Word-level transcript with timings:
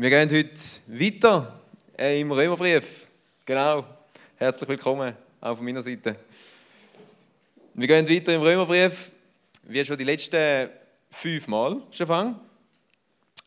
Wir 0.00 0.10
gehen 0.10 0.30
heute 0.30 0.54
weiter 0.86 1.60
äh, 1.98 2.20
im 2.20 2.30
Römerbrief. 2.30 3.08
Genau. 3.44 3.84
Herzlich 4.36 4.68
willkommen 4.68 5.12
auch 5.40 5.56
von 5.56 5.64
meiner 5.64 5.82
Seite. 5.82 6.14
Wir 7.74 7.88
gehen 7.88 8.08
weiter 8.08 8.32
im 8.32 8.42
Römerbrief, 8.42 9.10
wie 9.64 9.84
schon 9.84 9.98
die 9.98 10.04
letzten 10.04 10.70
fünf 11.10 11.48
Mal 11.48 11.82
schon. 11.90 12.36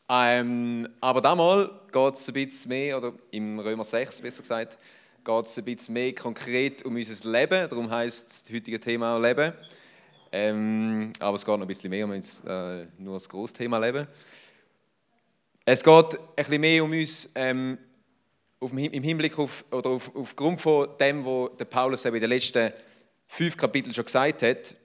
Ähm, 0.10 0.90
aber 1.00 1.22
damals 1.22 1.70
geht 1.90 2.16
es 2.16 2.28
ein 2.28 2.34
bisschen 2.34 2.68
mehr, 2.68 2.98
oder 2.98 3.14
im 3.32 3.58
Römer 3.58 3.86
6 3.86 4.22
besser 4.22 4.42
gesagt, 4.42 4.78
geht 5.24 5.46
es 5.46 5.58
ein 5.58 5.64
bisschen 5.64 5.94
mehr 5.94 6.14
konkret 6.14 6.84
um 6.84 6.96
unser 6.96 7.32
Leben. 7.32 7.70
Darum 7.70 7.90
heißt 7.90 8.30
das 8.30 8.54
heutige 8.54 8.78
Thema 8.78 9.16
auch 9.16 9.22
Leben. 9.22 9.54
Ähm, 10.34 11.14
aber 11.18 11.36
es 11.36 11.46
geht 11.46 11.56
noch 11.56 11.62
ein 11.62 11.68
bisschen 11.68 11.90
mehr 11.90 12.04
um 12.04 12.12
uns, 12.12 12.42
äh, 12.42 12.88
nur 12.98 13.14
das 13.14 13.30
Großthema 13.30 13.78
Leben. 13.78 14.06
Es 15.64 15.84
geht 15.84 15.94
ein 15.94 16.20
bisschen 16.36 16.62
mehr 16.62 16.84
um 16.84 16.92
uns 16.92 17.30
ähm, 17.36 17.78
auf, 18.60 18.72
im 18.72 19.04
Hinblick 19.04 19.38
auf, 19.38 19.64
oder 19.72 19.92
auf, 19.92 20.16
aufgrund 20.16 20.60
von 20.60 20.88
dem, 21.00 21.24
was 21.24 21.52
Paulus 21.70 22.06
in 22.06 22.14
den 22.14 22.30
letzten 22.30 22.74
fünf 23.28 23.56
Kapiteln 23.56 23.94
schon 23.94 24.06
gesagt 24.06 24.42
hat 24.42 24.76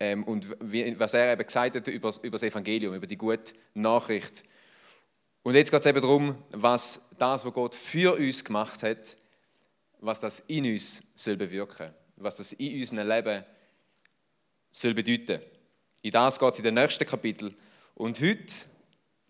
ähm, 0.00 0.24
und 0.24 0.48
wie, 0.60 0.98
was 0.98 1.12
er 1.12 1.34
eben 1.34 1.46
gesagt 1.46 1.76
hat 1.76 1.88
über, 1.88 2.14
über 2.22 2.32
das 2.32 2.42
Evangelium, 2.42 2.94
über 2.94 3.06
die 3.06 3.18
gute 3.18 3.52
Nachricht. 3.74 4.44
Und 5.42 5.54
jetzt 5.54 5.70
geht 5.70 5.80
es 5.80 5.86
eben 5.86 6.00
darum, 6.00 6.42
was 6.52 7.10
das, 7.18 7.44
was 7.44 7.52
Gott 7.52 7.74
für 7.74 8.14
uns 8.14 8.42
gemacht 8.42 8.82
hat, 8.82 9.16
was 10.00 10.20
das 10.20 10.40
in 10.40 10.64
uns 10.64 11.02
soll 11.14 11.36
bewirken, 11.36 11.92
was 12.16 12.36
das 12.36 12.54
in 12.54 12.80
unserem 12.80 13.06
Leben 13.06 13.44
soll 14.70 14.94
bedeuten. 14.94 15.42
In 16.00 16.10
das 16.10 16.38
geht 16.38 16.52
es 16.52 16.58
in 16.58 16.64
den 16.64 16.74
nächsten 16.74 17.06
Kapitel. 17.06 17.54
Und 17.94 18.20
heute 18.20 18.54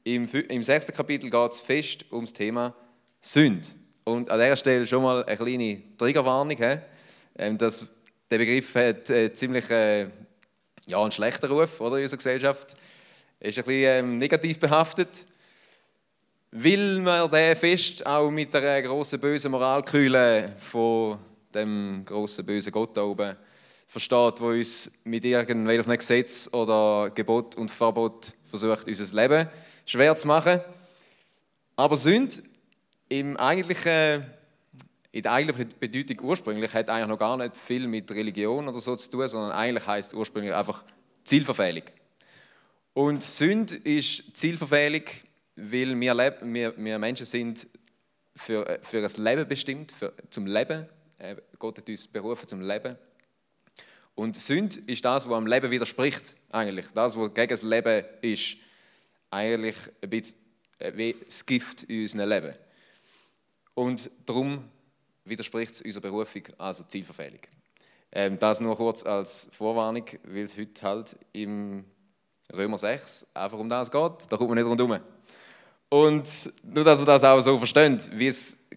im, 0.05 0.27
im 0.27 0.63
sechsten 0.63 0.93
Kapitel 0.93 1.31
geht 1.31 1.53
es 1.53 1.61
fest 1.61 2.05
ums 2.13 2.33
Thema 2.33 2.75
Sünde. 3.21 3.67
Und 4.05 4.31
an 4.31 4.39
dieser 4.39 4.57
Stelle 4.57 4.87
schon 4.87 5.03
mal 5.03 5.25
eine 5.25 5.37
kleine 5.37 5.83
Triggerwarnung. 5.97 6.59
Ähm, 7.37 7.59
das, 7.59 7.87
der 8.31 8.39
Begriff 8.39 8.75
hat 8.75 9.09
äh, 9.09 9.33
ziemlich 9.33 9.69
äh, 9.71 10.09
ja, 10.87 11.01
einen 11.01 11.11
schlechten 11.11 11.51
Ruf 11.51 11.81
oder, 11.81 11.97
in 11.97 12.03
unserer 12.03 12.19
Gesellschaft. 12.19 12.75
Er 13.41 13.49
ist 13.49 13.59
ein 13.59 13.65
bisschen 13.65 14.05
ähm, 14.05 14.17
negativ 14.17 14.59
behaftet. 14.61 15.25
Will 16.51 17.01
man 17.01 17.31
den 17.31 17.57
fest 17.57 18.07
auch 18.07 18.31
mit 18.31 18.53
der 18.53 18.83
grossen 18.83 19.19
bösen 19.19 19.51
Moralkühle 19.51 20.53
von 20.59 21.19
dem 21.55 22.03
grossen 22.05 22.45
bösen 22.45 22.71
Gott 22.71 22.97
da 22.97 23.03
oben 23.03 23.35
versteht, 23.87 24.41
wo 24.41 24.49
uns 24.49 25.01
mit 25.05 25.25
irgendwelchen 25.25 25.97
Gesetz 25.97 26.49
oder 26.53 27.11
Gebot 27.15 27.57
und 27.57 27.71
Verbot 27.71 28.33
versucht, 28.45 28.87
unser 28.87 29.17
Leben 29.17 29.49
schwer 29.85 30.17
zu 30.17 30.27
machen. 30.27 30.61
Aber 31.77 31.97
Sünde 31.97 32.37
im 33.09 33.37
eigentlichen, 33.37 34.25
in 35.13 35.23
der 35.23 35.33
eigentlichen 35.33 35.69
Bedeutung 35.79 36.21
ursprünglich 36.25 36.73
hat 36.73 36.89
eigentlich 36.89 37.09
noch 37.09 37.19
gar 37.19 37.37
nicht 37.37 37.57
viel 37.57 37.87
mit 37.87 38.11
Religion 38.11 38.69
oder 38.69 38.81
so 38.81 38.97
zu 38.97 39.11
tun, 39.11 39.29
sondern 39.29 39.53
eigentlich 39.53 39.87
heißt 39.87 40.15
ursprünglich 40.15 40.55
einfach 40.55 40.85
Zielverfehlung. 41.25 41.85
Und 42.93 43.23
Sünde 43.23 43.75
ist 43.75 44.37
Zielverfehlung, 44.37 45.03
weil 45.57 46.01
wir, 46.01 46.37
wir, 46.43 46.75
wir 46.77 46.99
Menschen 46.99 47.27
sind 47.27 47.67
für, 48.37 48.79
für 48.83 48.99
ein 48.99 49.25
Leben 49.25 49.49
bestimmt, 49.49 49.93
für, 49.93 50.13
zum 50.31 50.47
Leben. 50.47 50.87
Äh, 51.19 51.37
Gott 51.59 51.79
hat 51.79 51.89
uns 51.89 52.07
berufen 52.09 52.47
zum 52.49 52.61
Leben. 52.61 52.97
Und 54.15 54.41
Sünde 54.41 54.79
ist 54.87 55.05
das, 55.05 55.29
was 55.29 55.37
am 55.37 55.47
Leben 55.47 55.71
widerspricht, 55.71 56.37
eigentlich. 56.51 56.87
Das, 56.95 57.17
was 57.17 57.35
gegen 57.35 57.49
das 57.49 57.63
Leben 57.63 58.05
ist 58.23 58.59
eigentlich 59.35 59.77
ein 60.01 60.11
bisschen 60.11 60.45
äh, 60.79 60.93
wie 60.97 61.17
das 61.25 61.45
Gift 61.45 61.85
in 61.85 62.03
unserem 62.03 62.29
Leben. 62.29 62.55
Und 63.75 64.11
darum 64.27 64.65
widerspricht 65.25 65.75
es 65.75 65.83
unserer 65.83 66.03
Berufung, 66.03 66.43
also 66.59 66.85
Zielverfehlung. 66.85 67.41
Ähm, 68.13 68.39
das 68.39 68.61
nur 68.61 68.77
kurz 68.77 69.05
als 69.05 69.51
Vorwarnung, 69.53 70.05
weil 70.25 70.45
es 70.45 70.57
heute 70.57 70.83
halt 70.83 71.17
im 71.33 71.85
Römer 72.55 72.79
6 72.79 73.29
einfach 73.35 73.59
um 73.59 73.69
das 73.69 73.91
geht. 73.91 74.31
Da 74.31 74.37
kommt 74.37 74.51
man 74.51 74.59
nicht 74.59 74.67
rundherum. 74.67 75.01
Und 75.89 76.53
nur, 76.65 76.85
dass 76.85 76.99
man 76.99 77.07
das 77.07 77.25
auch 77.25 77.41
so 77.41 77.59
versteht, 77.59 78.11
wie 78.17 78.29
es 78.29 78.69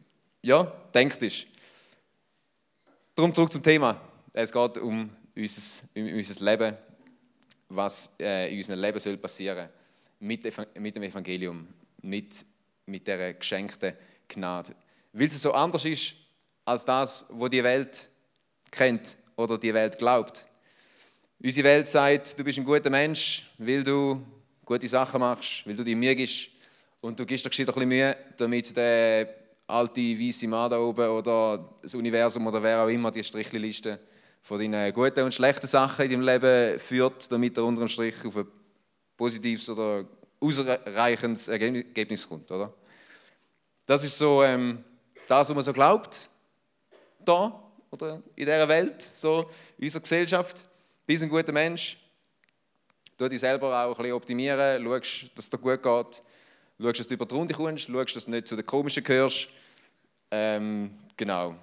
ja, 0.42 0.64
denkt 0.94 1.22
ist. 1.22 1.48
Darum 3.16 3.34
zurück 3.34 3.52
zum 3.52 3.64
Thema. 3.64 4.00
Es 4.34 4.52
geht 4.52 4.78
um 4.78 5.10
unser, 5.36 5.88
um 5.96 6.14
unser 6.14 6.46
Leben, 6.46 6.78
was 7.70 8.16
äh, 8.20 8.52
in 8.52 8.58
unserem 8.58 8.80
Leben 8.80 9.00
soll 9.00 9.18
passieren 9.18 9.70
mit, 10.20 10.44
mit 10.80 10.96
dem 10.96 11.04
Evangelium, 11.04 11.68
mit, 12.02 12.46
mit 12.86 13.08
der 13.08 13.34
geschenkten 13.34 13.94
Gnade. 14.28 14.76
Weil 15.14 15.28
es 15.28 15.42
so 15.42 15.54
anders 15.54 15.86
ist 15.86 16.16
als 16.66 16.86
das, 16.86 17.28
was 17.30 17.50
die 17.50 17.64
Welt 17.64 18.10
kennt 18.72 19.18
oder 19.36 19.58
die 19.58 19.74
Welt 19.74 19.98
glaubt. 19.98 20.46
Unsere 21.40 21.68
Welt 21.68 21.88
sagt, 21.88 22.38
du 22.38 22.44
bist 22.44 22.58
ein 22.58 22.66
guter 22.66 22.90
Mensch, 22.90 23.50
weil 23.58 23.84
du 23.84 24.22
gute 24.66 24.88
Sachen 24.88 25.20
machst, 25.20 25.66
weil 25.66 25.76
du 25.76 25.84
dich 25.84 25.96
Mühe 25.96 26.16
gibst 26.16 26.50
und 27.00 27.20
du 27.20 27.26
gibst 27.26 27.46
dir 27.46 27.50
ein 27.50 27.66
bisschen 27.66 27.88
Mühe, 27.88 28.18
damit 28.36 28.76
der 28.76 29.34
alte 29.68 30.02
weiße 30.02 30.48
Mann 30.48 30.70
da 30.70 30.80
oben 30.80 31.08
oder 31.08 31.76
das 31.82 31.94
Universum 31.94 32.48
oder 32.48 32.62
wer 32.64 32.82
auch 32.82 32.88
immer 32.88 33.12
die 33.12 33.24
Strichliste 33.24 34.00
von 34.42 34.60
deinen 34.60 34.94
guten 34.94 35.24
und 35.24 35.34
schlechten 35.34 35.68
Sachen 35.68 36.06
in 36.06 36.12
deinem 36.12 36.22
Leben 36.22 36.80
führt, 36.80 37.32
damit 37.32 37.58
er 37.58 37.66
unter 37.66 37.82
dem 37.82 37.88
Strich 37.88 38.16
auf 38.26 38.38
ein 38.38 38.48
positives 39.18 39.68
oder 39.70 40.06
ausreichendes 40.40 41.48
Ergebnis 41.48 42.30
kommt. 42.30 42.50
Oder? 42.52 42.72
Das 43.86 44.04
ist 44.04 44.18
so 44.18 44.44
ähm, 44.44 44.84
das, 45.28 45.50
was 45.50 45.56
man 45.56 45.64
so 45.64 45.74
glaubt, 45.74 46.30
da 47.26 47.64
oder 47.92 48.22
in 48.36 48.46
dieser 48.46 48.68
Welt, 48.68 49.02
so 49.02 49.50
in 49.78 49.86
unserer 49.86 50.02
Gesellschaft. 50.02 50.60
Du 50.60 50.68
bist 51.08 51.24
ein 51.24 51.30
guter 51.30 51.52
Mensch, 51.52 51.98
du 53.18 53.28
dich 53.28 53.40
selber 53.40 53.86
auch 53.86 53.98
ein 53.98 53.98
bisschen 53.98 54.14
optimieren, 54.14 54.84
schaust, 54.84 55.32
dass 55.36 55.46
es 55.46 55.50
dir 55.50 55.58
gut 55.58 55.82
geht, 55.82 56.24
schaust, 56.80 57.00
dass 57.00 57.08
du 57.08 57.14
über 57.14 57.26
die 57.26 57.36
Runde 57.36 57.54
kommst, 57.54 57.86
schaust, 57.86 58.16
dass 58.16 58.26
du 58.26 58.32
nicht 58.32 58.48
zu 58.48 58.56
den 58.56 58.66
Komischen 58.66 59.04
gehörst. 59.04 59.50
Ähm, 60.30 60.98
genau. 61.16 61.56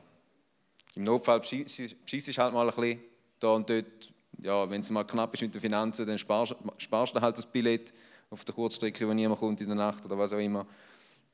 Im 0.96 1.02
Notfall 1.02 1.40
beschießt 1.40 2.38
halt 2.38 2.54
mal 2.54 2.68
ein 2.68 2.74
bisschen 2.74 3.00
da 3.40 3.48
und 3.48 3.68
dort 3.68 4.13
ja, 4.42 4.68
wenn 4.68 4.80
es 4.80 4.90
mal 4.90 5.04
knapp 5.04 5.34
ist 5.34 5.42
mit 5.42 5.54
den 5.54 5.60
Finanzen, 5.60 6.06
dann 6.06 6.18
sparst, 6.18 6.54
sparst 6.78 7.14
du 7.14 7.20
halt 7.20 7.38
das 7.38 7.46
Billett 7.46 7.92
auf 8.30 8.44
der 8.44 8.54
Kurzstrecke, 8.54 9.08
wo 9.08 9.12
niemand 9.12 9.40
kommt 9.40 9.60
in 9.60 9.68
der 9.68 9.76
Nacht 9.76 10.04
oder 10.04 10.18
was 10.18 10.32
auch 10.32 10.38
immer. 10.38 10.66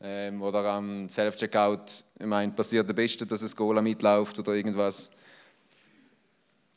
Ähm, 0.02 0.40
oder 0.40 0.64
am 0.64 1.08
Self-Checkout, 1.08 2.04
ich 2.18 2.26
meine, 2.26 2.52
passiert 2.52 2.88
der 2.88 2.94
Beste, 2.94 3.26
dass 3.26 3.42
es 3.42 3.54
Gola 3.54 3.82
mitläuft 3.82 4.38
oder 4.38 4.54
irgendwas. 4.54 5.12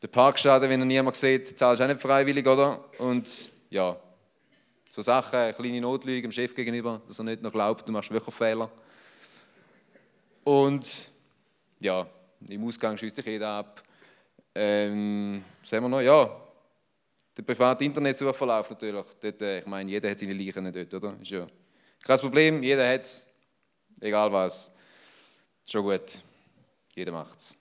Der 0.02 0.08
Parkschaden, 0.10 0.70
wenn 0.70 0.82
er 0.82 0.86
niemand 0.86 1.16
sieht, 1.16 1.58
zahlst 1.58 1.80
du 1.80 1.86
auch 1.86 1.88
nicht 1.88 2.02
freiwillig, 2.02 2.46
oder? 2.46 2.84
Und 2.98 3.52
ja, 3.70 3.96
so 4.90 5.02
Sachen, 5.02 5.56
kleine 5.56 5.82
Notlüge 5.82 6.22
dem 6.22 6.32
Chef 6.32 6.54
gegenüber, 6.54 7.02
dass 7.08 7.18
er 7.20 7.24
nicht 7.24 7.42
noch 7.42 7.52
glaubt, 7.52 7.88
du 7.88 7.92
machst 7.92 8.12
wirklich 8.12 8.36
Fehler. 8.36 8.70
Und 10.44 11.08
ja, 11.80 12.06
im 12.50 12.68
Ausgang 12.68 12.98
schießt 12.98 13.18
dich 13.18 13.26
jeder 13.26 13.50
ab. 13.50 13.82
Ähm, 14.56 15.44
sagen 15.64 15.86
wir 15.86 15.90
noch, 15.90 16.02
ja, 16.02 16.30
der 17.36 17.44
private 17.44 17.84
Internetsuchverlauf 17.84 18.70
natürlich. 18.70 19.06
Dort, 19.20 19.42
äh, 19.42 19.60
ich 19.60 19.66
meine, 19.66 19.90
jeder 19.90 20.10
hat 20.10 20.20
seine 20.20 20.34
Leichen 20.34 20.72
dort, 20.72 20.94
oder? 20.94 21.18
Ist 21.22 21.32
ja 21.32 21.48
kein 22.04 22.20
Problem, 22.20 22.62
jeder 22.62 22.88
hat 22.88 23.02
es, 23.02 23.36
egal 24.02 24.32
was. 24.32 24.72
Schon 25.68 25.84
gut, 25.84 26.20
jeder 26.94 27.12
macht 27.12 27.40
es. 27.40 27.56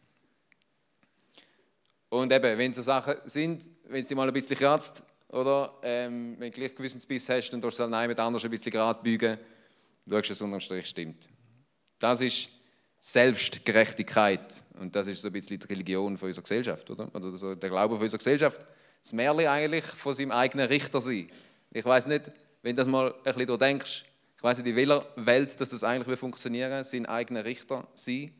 Und 2.08 2.30
eben, 2.30 2.58
wenn 2.58 2.72
so 2.72 2.82
Sachen 2.82 3.14
sind, 3.24 3.70
wenn 3.84 4.00
es 4.00 4.08
dir 4.08 4.16
mal 4.16 4.28
ein 4.28 4.34
bisschen 4.34 4.58
kratzt, 4.58 5.02
oder 5.28 5.78
ähm, 5.82 6.36
wenn 6.38 6.50
du 6.50 6.58
gleich 6.58 6.74
Gewissensbiss 6.74 7.28
hast, 7.30 7.50
dann 7.50 7.60
darfst 7.60 7.78
du 7.78 7.84
halt 7.84 7.92
jemand 7.92 8.20
anders 8.20 8.44
ein 8.44 8.50
bisschen 8.50 8.70
gerade 8.70 9.02
beugen, 9.02 9.38
schaust, 10.06 10.30
dass 10.30 10.36
es 10.36 10.42
unterm 10.42 10.60
Strich 10.60 10.86
stimmt. 10.86 11.30
Das 11.98 12.20
ist 12.20 12.50
Selbstgerechtigkeit. 13.04 14.62
Und 14.78 14.94
das 14.94 15.08
ist 15.08 15.22
so 15.22 15.28
ein 15.28 15.32
bisschen 15.32 15.58
die 15.58 15.66
Religion 15.66 16.16
von 16.16 16.28
unserer 16.28 16.44
Gesellschaft, 16.44 16.88
oder? 16.88 17.12
Oder 17.12 17.32
so 17.32 17.52
der 17.56 17.68
Glaube 17.68 17.96
von 17.96 18.04
unserer 18.04 18.18
Gesellschaft. 18.18 18.64
Das 19.02 19.12
Märchen 19.12 19.48
eigentlich 19.48 19.84
von 19.84 20.14
seinem 20.14 20.30
eigenen 20.30 20.68
Richter 20.68 21.00
sein. 21.00 21.28
Ich 21.72 21.84
weiß 21.84 22.06
nicht, 22.06 22.30
wenn 22.62 22.76
du 22.76 22.80
das 22.80 22.86
mal 22.86 23.12
ein 23.12 23.34
bisschen 23.34 23.58
denkst, 23.58 24.04
ich 24.36 24.42
weiß 24.42 24.58
nicht, 24.58 24.68
in 24.68 24.76
welcher 24.76 25.04
Welt 25.16 25.60
dass 25.60 25.70
das 25.70 25.82
eigentlich 25.82 26.16
funktionieren 26.16 26.84
sein 26.84 27.06
eigener 27.06 27.44
Richter 27.44 27.88
sein. 27.94 28.32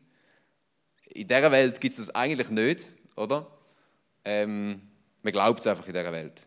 In 1.06 1.26
dieser 1.26 1.50
Welt 1.50 1.80
gibt 1.80 1.98
es 1.98 2.06
das 2.06 2.14
eigentlich 2.14 2.50
nicht, 2.50 2.96
oder? 3.16 3.44
Ähm, 4.24 4.80
man 5.22 5.32
glaubt 5.32 5.58
es 5.58 5.66
einfach 5.66 5.88
in 5.88 5.92
dieser 5.92 6.12
Welt. 6.12 6.46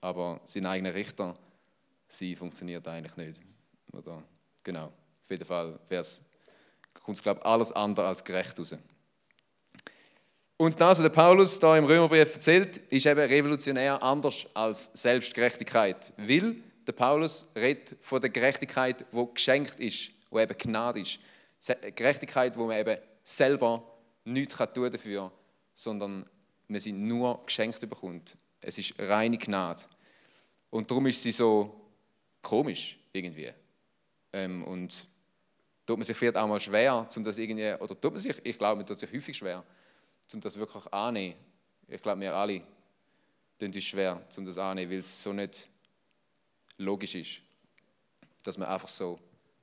Aber 0.00 0.40
sein 0.44 0.66
eigener 0.66 0.94
Richter 0.94 1.36
sein 2.06 2.36
funktioniert 2.36 2.86
eigentlich 2.86 3.16
nicht. 3.16 3.42
Oder? 3.92 4.22
Genau. 4.62 4.92
Auf 5.20 5.30
jeden 5.30 5.44
Fall 5.44 5.80
wäre 5.88 6.02
es 6.02 6.22
kommt 7.02 7.16
es, 7.16 7.22
glaube 7.22 7.40
ich, 7.40 7.46
alles 7.46 7.72
andere 7.72 8.06
als 8.06 8.24
gerecht 8.24 8.58
raus. 8.58 8.74
Und 10.58 10.80
das, 10.80 10.98
was 10.98 11.02
der 11.02 11.10
Paulus 11.10 11.58
da 11.60 11.76
im 11.76 11.84
Römerbrief 11.84 12.34
erzählt, 12.34 12.78
ist 12.78 13.04
eben 13.04 13.20
revolutionär 13.20 14.02
anders 14.02 14.46
als 14.54 14.92
Selbstgerechtigkeit. 14.94 16.14
Weil 16.16 16.56
der 16.86 16.92
Paulus 16.92 17.48
redet 17.54 17.96
von 18.00 18.20
der 18.20 18.30
Gerechtigkeit, 18.30 19.04
wo 19.12 19.26
geschenkt 19.26 19.78
ist, 19.80 20.12
wo 20.30 20.38
eben 20.38 20.56
Gnade 20.56 21.00
ist. 21.00 21.18
Gerechtigkeit, 21.94 22.56
wo 22.56 22.66
man 22.66 22.78
eben 22.78 22.96
selber 23.22 23.82
nichts 24.24 24.56
tun 24.72 24.90
dafür, 24.90 25.30
sondern 25.74 26.24
man 26.68 26.80
sie 26.80 26.92
nur 26.92 27.44
geschenkt 27.44 27.80
bekommt. 27.80 28.36
Es 28.62 28.78
ist 28.78 28.94
reine 28.98 29.36
Gnade. 29.36 29.82
Und 30.70 30.90
darum 30.90 31.06
ist 31.06 31.22
sie 31.22 31.32
so 31.32 31.80
komisch 32.40 32.98
irgendwie. 33.12 33.52
Ähm, 34.32 34.64
und 34.64 35.06
tut 35.86 35.96
man 35.96 36.04
sich 36.04 36.16
vielleicht 36.16 36.36
auch 36.36 36.48
mal 36.48 36.60
schwer, 36.60 37.06
um 37.14 37.24
das 37.24 37.38
irgendwie, 37.38 37.72
oder 37.74 37.98
tut 37.98 38.12
man 38.12 38.18
sich, 38.18 38.34
ich 38.42 38.58
glaube, 38.58 38.76
man 38.76 38.86
tut 38.86 38.98
sich 38.98 39.12
häufig 39.12 39.36
schwer, 39.36 39.64
um 40.32 40.40
das 40.40 40.58
wirklich 40.58 40.92
anzunehmen. 40.92 41.36
Ich 41.88 42.02
glaube, 42.02 42.20
wir 42.20 42.34
alle 42.34 42.62
tun 43.58 43.70
es 43.74 43.84
schwer, 43.84 44.20
um 44.36 44.44
das 44.44 44.58
anzunehmen, 44.58 44.90
weil 44.90 44.98
es 44.98 45.22
so 45.22 45.32
nicht 45.32 45.68
logisch 46.78 47.14
ist, 47.14 47.40
dass 48.44 48.58
man 48.58 48.68
einfach 48.68 48.88
so 48.88 49.18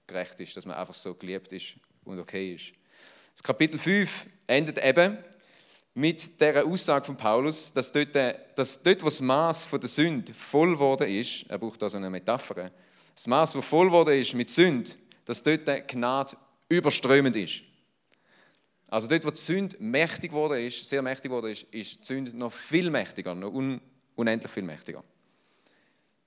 gerecht 0.08 0.40
ist, 0.40 0.56
dass 0.56 0.66
man 0.66 0.78
einfach 0.78 0.94
so 0.94 1.14
geliebt 1.14 1.52
ist 1.52 1.76
und 2.06 2.20
okay 2.20 2.56
ist. 2.56 2.74
Das 3.34 3.44
Kapitel 3.44 3.78
5 3.78 4.28
endet 4.48 4.84
eben 4.84 5.18
mit 5.96 6.40
der 6.42 6.66
Aussage 6.66 7.06
von 7.06 7.18
Paulus, 7.18 7.72
dass 7.74 7.92
dort, 7.92 8.16
dass 8.56 8.82
dort 8.82 9.02
wo 9.02 9.06
das 9.06 9.22
Maß 9.22 9.70
der 9.70 9.90
Sünde 9.90 10.34
voll 10.34 10.72
geworden 10.72 11.08
ist, 11.08 11.50
er 11.50 11.58
braucht 11.58 11.82
da 11.82 11.90
so 11.90 11.98
eine 11.98 12.10
Metapher, 12.10 12.72
das 13.14 13.28
Maß, 13.28 13.54
das 13.54 13.66
voll 13.66 13.88
geworden 13.88 14.20
ist 14.20 14.34
mit 14.34 14.50
Sünde, 14.50 14.92
dass 15.26 15.44
dort 15.44 15.88
Gnade 15.88 16.36
überströmend 16.70 17.36
ist. 17.36 17.64
Also 18.88 19.08
dort, 19.08 19.26
wo 19.26 19.32
die 19.32 19.40
Sünde 19.40 19.76
mächtig 19.80 20.32
geworden 20.32 20.66
ist, 20.66 20.88
sehr 20.88 21.02
mächtig 21.02 21.32
geworden 21.32 21.52
ist, 21.52 21.64
ist 21.72 22.02
die 22.02 22.06
Sünde 22.06 22.38
noch 22.38 22.52
viel 22.52 22.90
mächtiger, 22.90 23.34
noch 23.34 23.52
un 23.52 23.82
unendlich 24.16 24.52
viel 24.52 24.64
mächtiger. 24.64 25.04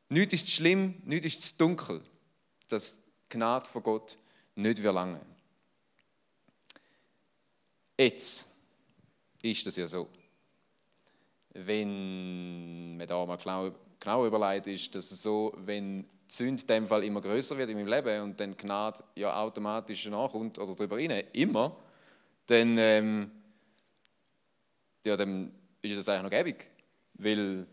Nichts 0.08 0.34
ist 0.34 0.50
schlimm, 0.50 1.00
nichts 1.04 1.26
ist 1.26 1.42
zu 1.42 1.58
dunkel, 1.58 2.02
dass 2.68 3.04
die 3.04 3.10
Gnade 3.30 3.66
von 3.66 3.82
Gott 3.82 4.18
nicht 4.54 4.82
wir 4.82 4.92
lange. 4.92 5.20
Jetzt 7.98 8.52
ist 9.42 9.66
das 9.66 9.76
ja 9.76 9.86
so. 9.86 10.08
Wenn 11.54 12.96
man 12.96 13.06
da 13.06 13.24
mal 13.24 13.36
genau, 13.36 13.74
genau 13.98 14.26
überlegt, 14.26 14.66
ist 14.66 14.94
das 14.94 15.08
so, 15.10 15.52
wenn 15.56 16.02
die 16.02 16.15
Sünde 16.26 16.62
in 16.62 16.66
dem 16.66 16.86
Fall 16.86 17.04
immer 17.04 17.20
größer 17.20 17.56
wird 17.56 17.70
in 17.70 17.76
meinem 17.76 17.88
Leben 17.88 18.22
und 18.22 18.40
dann 18.40 18.56
Gnade 18.56 19.02
ja 19.14 19.40
automatisch 19.40 20.06
nachkommt 20.06 20.58
oder 20.58 20.74
darüber 20.74 20.96
rein, 20.96 21.24
immer, 21.32 21.76
dann, 22.46 22.76
ähm, 22.78 23.30
ja, 25.04 25.16
dann 25.16 25.52
ist 25.82 25.98
das 25.98 26.08
eigentlich 26.08 26.22
noch 26.22 26.30
gäbig. 26.30 26.70
Weil 27.14 27.66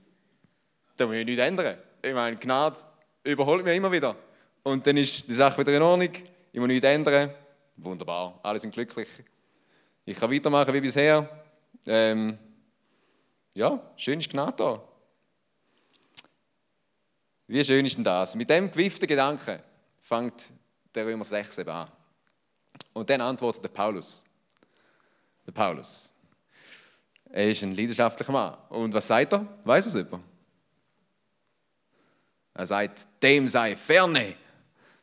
da 0.95 1.05
muss 1.05 1.15
ich 1.15 1.25
nichts 1.25 1.41
ändern. 1.41 1.77
Ich 2.01 2.13
meine, 2.13 2.37
Gnade 2.37 2.77
überholt 3.23 3.63
mich 3.65 3.75
immer 3.75 3.91
wieder. 3.91 4.15
Und 4.63 4.85
dann 4.85 4.97
ist 4.97 5.27
die 5.27 5.33
Sache 5.33 5.59
wieder 5.59 5.75
in 5.75 5.81
Ordnung. 5.81 6.11
Ich 6.51 6.59
muss 6.59 6.67
nichts 6.67 6.85
ändern. 6.85 7.31
Wunderbar, 7.77 8.39
alle 8.43 8.59
sind 8.59 8.73
glücklich. 8.73 9.07
Ich 10.05 10.17
kann 10.19 10.31
weitermachen 10.31 10.73
wie 10.73 10.81
bisher. 10.81 11.27
Ähm, 11.87 12.37
ja, 13.55 13.79
schön 13.97 14.19
ist 14.19 14.29
Gnade 14.29 14.53
da. 14.57 14.92
Wie 17.47 17.63
schön 17.63 17.85
ist 17.85 17.97
denn 17.97 18.03
das? 18.03 18.35
Mit 18.35 18.49
dem 18.49 18.71
gewifften 18.71 19.07
Gedanken 19.07 19.59
fängt 19.99 20.51
der 20.95 21.05
Römer 21.05 21.25
6 21.25 21.57
eben 21.59 21.69
an. 21.69 21.91
Und 22.93 23.09
dann 23.09 23.21
antwortet 23.21 23.63
der 23.63 23.69
Paulus. 23.69 24.23
Der 25.45 25.51
Paulus. 25.51 26.13
Er 27.29 27.49
ist 27.49 27.63
ein 27.63 27.75
leidenschaftlicher 27.75 28.31
Mann. 28.31 28.55
Und 28.69 28.93
was 28.93 29.07
sagt 29.07 29.33
er? 29.33 29.45
Weiß 29.63 29.85
es 29.87 29.95
jemand? 29.95 30.23
Er 32.53 32.67
sagt, 32.67 33.07
dem 33.21 33.47
sei 33.47 33.75
ferne. 33.75 34.35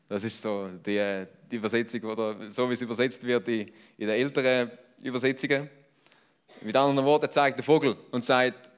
Das 0.08 0.24
ist 0.24 0.40
so 0.40 0.68
die, 0.68 1.26
die 1.50 1.56
Übersetzung, 1.56 2.02
oder 2.04 2.48
so 2.48 2.68
wie 2.68 2.74
es 2.74 2.82
übersetzt 2.82 3.24
wird 3.24 3.46
in, 3.48 3.68
in 3.98 4.06
den 4.06 4.10
älteren 4.10 4.70
Übersetzungen. 5.02 5.68
Mit 6.62 6.76
anderen 6.76 7.06
Worten 7.06 7.30
zeigt 7.30 7.58
der 7.58 7.64
Vogel 7.64 7.96
und 8.10 8.24
sagt, 8.24 8.70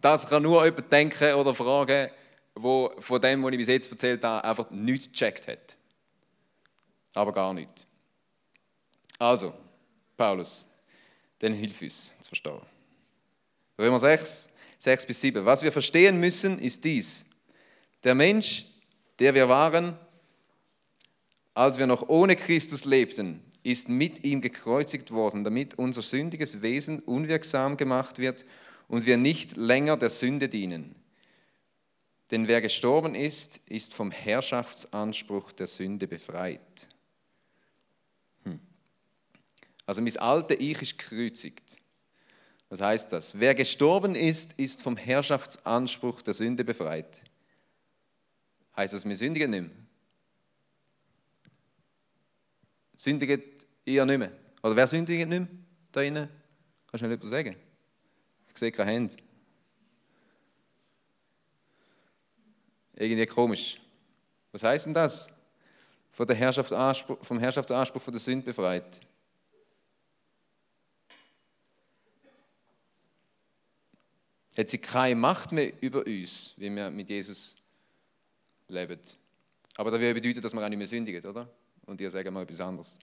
das 0.00 0.28
kann 0.28 0.42
nur 0.42 0.64
jemand 0.64 0.90
denken 0.92 1.34
oder 1.34 1.54
fragen, 1.54 2.10
wo 2.62 2.90
von 2.98 3.20
dem, 3.20 3.42
was 3.42 3.52
ich 3.52 3.58
bis 3.58 3.68
jetzt 3.68 3.90
erzählt 3.90 4.24
habe, 4.24 4.44
einfach 4.44 4.70
nichts 4.70 5.10
gecheckt 5.10 5.48
hat. 5.48 5.76
Aber 7.14 7.32
gar 7.32 7.52
nichts. 7.52 7.86
Also, 9.18 9.52
Paulus, 10.16 10.66
dann 11.38 11.52
hilf 11.52 11.82
uns 11.82 12.12
zu 12.20 12.28
verstehen. 12.28 12.60
Römer 13.78 13.98
6, 13.98 14.50
6 14.78 15.06
bis 15.06 15.20
7. 15.20 15.44
Was 15.44 15.62
wir 15.62 15.72
verstehen 15.72 16.20
müssen, 16.20 16.58
ist 16.58 16.84
dies. 16.84 17.30
Der 18.04 18.14
Mensch, 18.14 18.66
der 19.18 19.34
wir 19.34 19.48
waren, 19.48 19.98
als 21.54 21.78
wir 21.78 21.86
noch 21.86 22.08
ohne 22.08 22.36
Christus 22.36 22.84
lebten, 22.84 23.42
ist 23.62 23.88
mit 23.88 24.24
ihm 24.24 24.40
gekreuzigt 24.40 25.10
worden, 25.10 25.44
damit 25.44 25.78
unser 25.78 26.02
sündiges 26.02 26.62
Wesen 26.62 27.00
unwirksam 27.00 27.76
gemacht 27.76 28.18
wird 28.18 28.46
und 28.88 29.04
wir 29.04 29.16
nicht 29.16 29.56
länger 29.56 29.96
der 29.96 30.10
Sünde 30.10 30.48
dienen. 30.48 30.94
Denn 32.30 32.46
wer 32.46 32.60
gestorben 32.60 33.14
ist, 33.14 33.58
ist 33.66 33.92
vom 33.92 34.10
Herrschaftsanspruch 34.10 35.52
der 35.52 35.66
Sünde 35.66 36.06
befreit. 36.06 36.88
Hm. 38.44 38.60
Also 39.84 40.00
mein 40.00 40.16
alte 40.18 40.54
Ich 40.54 40.80
ist 40.80 40.98
gekreuzigt. 40.98 41.78
Was 42.68 42.80
heißt 42.80 43.12
das? 43.12 43.40
Wer 43.40 43.56
gestorben 43.56 44.14
ist, 44.14 44.60
ist 44.60 44.82
vom 44.82 44.96
Herrschaftsanspruch 44.96 46.22
der 46.22 46.34
Sünde 46.34 46.64
befreit. 46.64 47.24
Heißt 48.76 48.94
das, 48.94 49.08
wir 49.08 49.16
sündigen 49.16 49.50
nicht 49.50 49.62
mehr? 49.62 49.70
Sündigen 52.94 53.42
ihr 53.84 54.06
nicht 54.06 54.18
mehr? 54.18 54.32
Oder 54.62 54.76
wer 54.76 54.86
sündigt 54.86 55.28
nicht 55.28 55.40
mehr 55.40 55.48
da 55.90 56.00
drinnen? 56.00 56.28
Kannst 56.86 57.02
du 57.02 57.08
mir 57.08 57.14
etwas 57.14 57.30
sagen? 57.30 57.56
Ich 58.48 58.58
sehe 58.58 58.70
keine 58.70 58.92
Hände. 58.92 59.16
Irgendwie 63.00 63.24
komisch. 63.24 63.78
Was 64.52 64.62
heißt 64.62 64.84
denn 64.84 64.94
das? 64.94 65.30
Von 66.12 66.26
der 66.26 66.36
Herrschaftsanspruch, 66.36 67.24
vom 67.24 67.38
Herrschaftsanspruch 67.38 68.02
von 68.02 68.12
der 68.12 68.20
Sünde 68.20 68.44
befreit. 68.44 69.00
Hat 74.54 74.68
sie 74.68 74.76
keine 74.76 75.14
Macht 75.14 75.50
mehr 75.52 75.72
über 75.80 76.04
uns, 76.04 76.52
wie 76.58 76.68
wir 76.76 76.90
mit 76.90 77.08
Jesus 77.08 77.56
leben. 78.68 79.00
Aber 79.76 79.90
das 79.90 79.98
würde 79.98 80.20
bedeuten, 80.20 80.42
dass 80.42 80.52
wir 80.52 80.62
auch 80.62 80.68
nicht 80.68 80.76
mehr 80.76 80.86
sündigen, 80.86 81.24
oder? 81.24 81.48
Und 81.86 82.02
ihr 82.02 82.10
sagt 82.10 82.30
mal 82.30 82.42
etwas 82.42 82.60
anderes. 82.60 82.98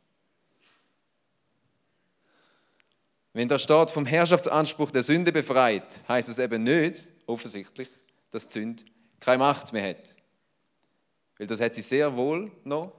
Wenn 3.34 3.48
da 3.48 3.58
steht, 3.58 3.90
vom 3.90 4.06
Herrschaftsanspruch 4.06 4.92
der 4.92 5.02
Sünde 5.02 5.32
befreit, 5.32 6.08
heißt 6.08 6.30
es 6.30 6.38
eben 6.38 6.64
nicht, 6.64 7.08
offensichtlich, 7.26 7.90
dass 8.30 8.48
die 8.48 8.60
Sünde 8.60 8.84
keine 9.20 9.40
Macht 9.40 9.74
mehr 9.74 9.90
hat. 9.90 10.16
Weil 11.38 11.48
das 11.48 11.62
hat 11.62 11.76
sie 11.76 11.82
sehr 11.82 12.16
wohl 12.16 12.52
noch. 12.64 12.94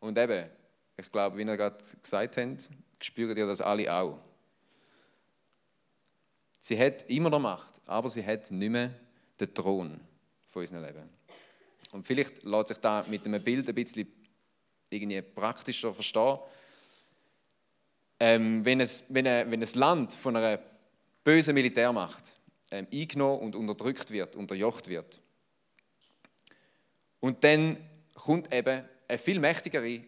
Und 0.00 0.18
eben, 0.18 0.50
ich 0.96 1.10
glaube, 1.10 1.36
wie 1.36 1.42
ihr 1.42 1.56
gerade 1.56 1.82
gesagt 2.02 2.36
habt, 2.36 2.70
spürt 3.00 3.36
ihr 3.36 3.46
das 3.46 3.60
alle 3.60 3.92
auch. 3.92 4.18
Sie 6.60 6.78
hat 6.78 7.02
immer 7.10 7.30
noch 7.30 7.40
Macht, 7.40 7.80
aber 7.86 8.08
sie 8.08 8.24
hat 8.24 8.50
nicht 8.50 8.70
mehr 8.70 8.90
den 9.38 9.52
Thron 9.52 10.00
von 10.46 10.62
unserem 10.62 10.84
Leben. 10.84 11.08
Und 11.92 12.06
vielleicht 12.06 12.42
lässt 12.42 12.68
sich 12.68 12.78
da 12.78 13.04
mit 13.08 13.26
einem 13.26 13.42
Bild 13.42 13.68
ein 13.68 13.74
bisschen 13.74 14.08
irgendwie 14.90 15.22
praktischer 15.22 15.92
verstehen. 15.92 16.38
Ähm, 18.20 18.64
wenn, 18.64 18.80
es, 18.80 19.06
wenn, 19.12 19.26
ein, 19.26 19.50
wenn 19.50 19.62
ein 19.62 19.68
Land 19.74 20.12
von 20.12 20.36
einer 20.36 20.58
bösen 21.22 21.54
Militärmacht 21.54 22.38
ähm, 22.70 22.86
eingenommen 22.92 23.42
und 23.42 23.56
unterdrückt 23.56 24.10
wird, 24.10 24.36
unterjocht 24.36 24.88
wird, 24.88 25.20
und 27.24 27.42
dann 27.42 27.78
kommt 28.16 28.52
eben 28.52 28.84
eine 29.08 29.18
viel 29.18 29.40
mächtigere, 29.40 30.02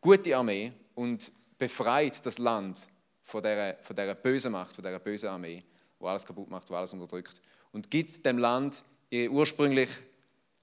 gute 0.00 0.36
Armee 0.36 0.72
und 0.96 1.30
befreit 1.56 2.26
das 2.26 2.38
Land 2.38 2.88
von 3.22 3.44
dieser, 3.44 3.76
von 3.80 3.94
dieser 3.94 4.16
bösen 4.16 4.50
Macht, 4.50 4.74
von 4.74 4.82
dieser 4.82 4.98
bösen 4.98 5.28
Armee, 5.28 5.62
die 6.00 6.04
alles 6.04 6.26
kaputt 6.26 6.50
macht, 6.50 6.68
die 6.68 6.74
alles 6.74 6.92
unterdrückt. 6.92 7.40
Und 7.70 7.92
gibt 7.92 8.26
dem 8.26 8.38
Land 8.38 8.82
ihre 9.08 9.30
ursprüngliche 9.30 10.02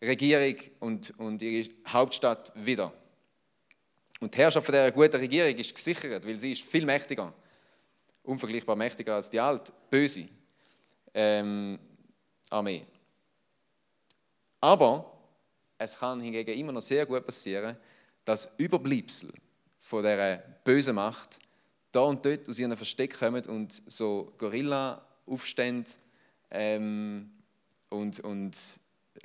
Regierung 0.02 0.58
und, 0.82 1.18
und 1.18 1.42
ihre 1.42 1.70
Hauptstadt 1.88 2.52
wieder. 2.56 2.92
Und 4.20 4.34
die 4.34 4.40
Herrschaft 4.40 4.66
von 4.66 4.74
dieser 4.74 4.92
guten 4.92 5.16
Regierung 5.16 5.56
ist 5.56 5.74
gesichert, 5.74 6.28
weil 6.28 6.42
sie 6.42 6.52
ist 6.52 6.64
viel 6.64 6.84
mächtiger, 6.84 7.34
unvergleichbar 8.24 8.76
mächtiger 8.76 9.16
als 9.16 9.30
die 9.30 9.40
alte, 9.40 9.72
böse 9.90 10.28
ähm, 11.14 11.80
Armee. 12.50 12.86
Aber 14.60 15.13
es 15.78 16.00
kann 16.00 16.22
hingegen 16.22 16.58
immer 16.58 16.72
noch 16.72 16.82
sehr 16.82 17.06
gut 17.06 17.26
passieren, 17.26 17.78
dass 18.26 18.56
Überbleibsel 18.58 19.32
von 19.80 20.04
dieser 20.04 20.38
bösen 20.64 20.96
Macht 20.96 21.40
da 21.92 22.02
und 22.02 22.26
dort 22.26 22.50
aus 22.50 22.58
ihren 22.60 22.76
Versteck 22.76 23.20
kommen 23.20 23.46
und 23.46 23.84
so 23.86 24.34
Gorilla-Aufstände 24.38 25.92
ähm, 26.50 27.32
und, 27.90 28.20
und 28.22 28.58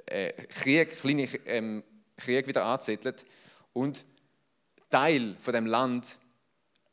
äh, 0.06 0.32
Krieg, 0.32 0.90
kleine 0.90 1.24
ähm, 1.46 1.82
Krieg 2.16 2.46
wieder 2.46 2.64
anzettelt 2.64 3.24
und 3.72 4.04
Teil 4.90 5.36
von 5.40 5.54
dem 5.54 5.66
Land 5.66 6.18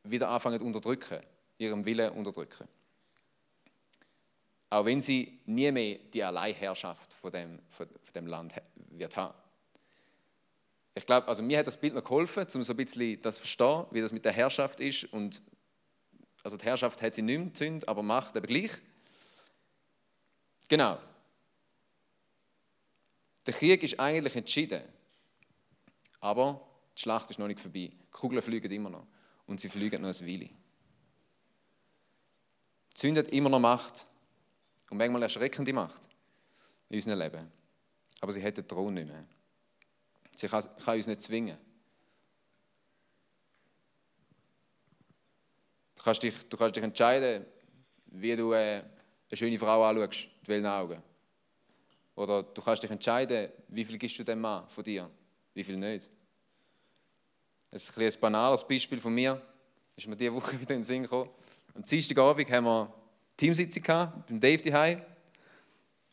wieder 0.03 0.29
anfangen 0.29 0.59
zu 0.59 0.65
unterdrücken, 0.65 1.19
ihrem 1.57 1.83
Willen 1.85 2.11
unterdrücken. 2.11 2.67
Auch 4.69 4.85
wenn 4.85 5.01
sie 5.01 5.39
nie 5.45 5.71
mehr 5.71 5.97
die 6.13 6.23
Alleinherrschaft 6.23 7.13
von 7.13 7.31
dem, 7.31 7.59
von, 7.69 7.87
dem 8.13 8.27
Land 8.27 8.53
wird 8.91 9.15
haben. 9.15 9.33
Ich 10.97 11.05
glaube, 11.05 11.27
also 11.27 11.43
mir 11.43 11.59
hat 11.59 11.67
das 11.67 11.77
Bild 11.77 11.93
noch 11.93 12.03
geholfen, 12.03 12.47
um 12.55 12.63
so 12.63 12.71
ein 12.71 12.77
bisschen 12.77 13.21
das 13.21 13.35
zu 13.35 13.41
verstehen, 13.41 13.85
wie 13.91 13.99
das 13.99 14.13
mit 14.13 14.23
der 14.23 14.31
Herrschaft 14.31 14.79
ist. 14.79 15.03
Und, 15.13 15.41
also 16.41 16.55
die 16.55 16.65
Herrschaft 16.65 17.01
hat 17.01 17.13
sie 17.13 17.21
nicht 17.21 17.37
mehr 17.37 17.47
gezündet, 17.47 17.87
aber 17.87 18.01
Macht 18.01 18.37
eben 18.37 18.47
gleich. 18.47 18.71
Genau. 20.69 20.97
Der 23.45 23.53
Krieg 23.53 23.83
ist 23.83 23.99
eigentlich 23.99 24.35
entschieden. 24.37 24.81
Aber 26.21 26.65
die 26.95 27.01
Schlacht 27.01 27.29
ist 27.29 27.39
noch 27.39 27.47
nicht 27.47 27.59
vorbei. 27.59 27.91
Die 27.91 28.11
Kugeln 28.11 28.41
fliegen 28.41 28.71
immer 28.71 28.89
noch. 28.89 29.05
Und 29.47 29.59
sie 29.59 29.69
fliegen 29.69 30.01
noch 30.01 30.09
ein 30.09 30.27
Weile. 30.27 30.49
Die 32.93 32.97
Sünde 32.97 33.21
immer 33.21 33.49
noch 33.49 33.59
Macht. 33.59 34.07
Und 34.89 34.97
manchmal 34.97 35.23
erschreckende 35.23 35.73
Macht 35.73 36.07
in 36.89 36.95
unserem 36.95 37.19
Leben. 37.19 37.51
Aber 38.21 38.31
sie 38.31 38.41
hat 38.41 38.57
den 38.57 38.67
Thron 38.67 38.93
nicht 38.93 39.07
mehr. 39.07 39.25
Sie 40.35 40.47
kann, 40.47 40.63
kann 40.83 40.97
uns 40.97 41.07
nicht 41.07 41.21
zwingen. 41.21 41.57
Du 45.95 46.03
kannst 46.03 46.21
dich, 46.21 46.33
du 46.49 46.57
kannst 46.57 46.75
dich 46.75 46.83
entscheiden, 46.83 47.45
wie 48.07 48.35
du 48.35 48.53
äh, 48.53 48.83
eine 49.29 49.37
schöne 49.37 49.57
Frau 49.57 49.83
anschaust, 49.83 50.27
mit 50.41 50.47
welchen 50.47 50.67
Augen. 50.67 51.01
Oder 52.15 52.43
du 52.43 52.61
kannst 52.61 52.83
dich 52.83 52.91
entscheiden, 52.91 53.49
wie 53.69 53.83
viel 53.83 53.97
gibst 53.97 54.19
du 54.19 54.23
dem 54.23 54.41
Mann 54.41 54.69
von 54.69 54.83
dir, 54.83 55.09
wie 55.53 55.63
viel 55.63 55.77
nicht. 55.77 56.09
Das 57.71 57.83
ist 57.83 57.97
ein, 57.97 58.03
ein 58.03 58.13
banales 58.19 58.67
Beispiel 58.67 58.99
von 58.99 59.13
mir. 59.13 59.41
Das 59.95 60.03
ist 60.03 60.07
mir 60.07 60.15
diese 60.15 60.33
Woche 60.33 60.53
wieder 60.61 60.75
in 60.75 60.79
den 60.79 60.83
Sinn 60.83 61.03
gekommen. 61.03 61.29
Am 61.73 61.81
Dienstagabend 61.81 62.49
haben 62.51 62.65
wir 62.65 62.93
Teamsitzung 63.35 63.83
gehabt, 63.83 64.27
beim 64.27 64.39
Dave 64.39 64.61
daheim. 64.61 65.01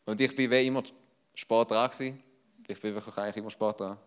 Und 0.04 0.20
ich 0.20 0.34
bin 0.34 0.50
wie 0.50 0.66
immer 0.66 0.82
spät 1.34 1.70
dran 1.70 1.90
gewesen. 1.90 2.22
Ich 2.66 2.80
bin 2.80 2.94
wirklich 2.94 3.16
eigentlich 3.16 3.36
immer 3.36 3.50
spät 3.50 3.78
dran. 3.78 3.98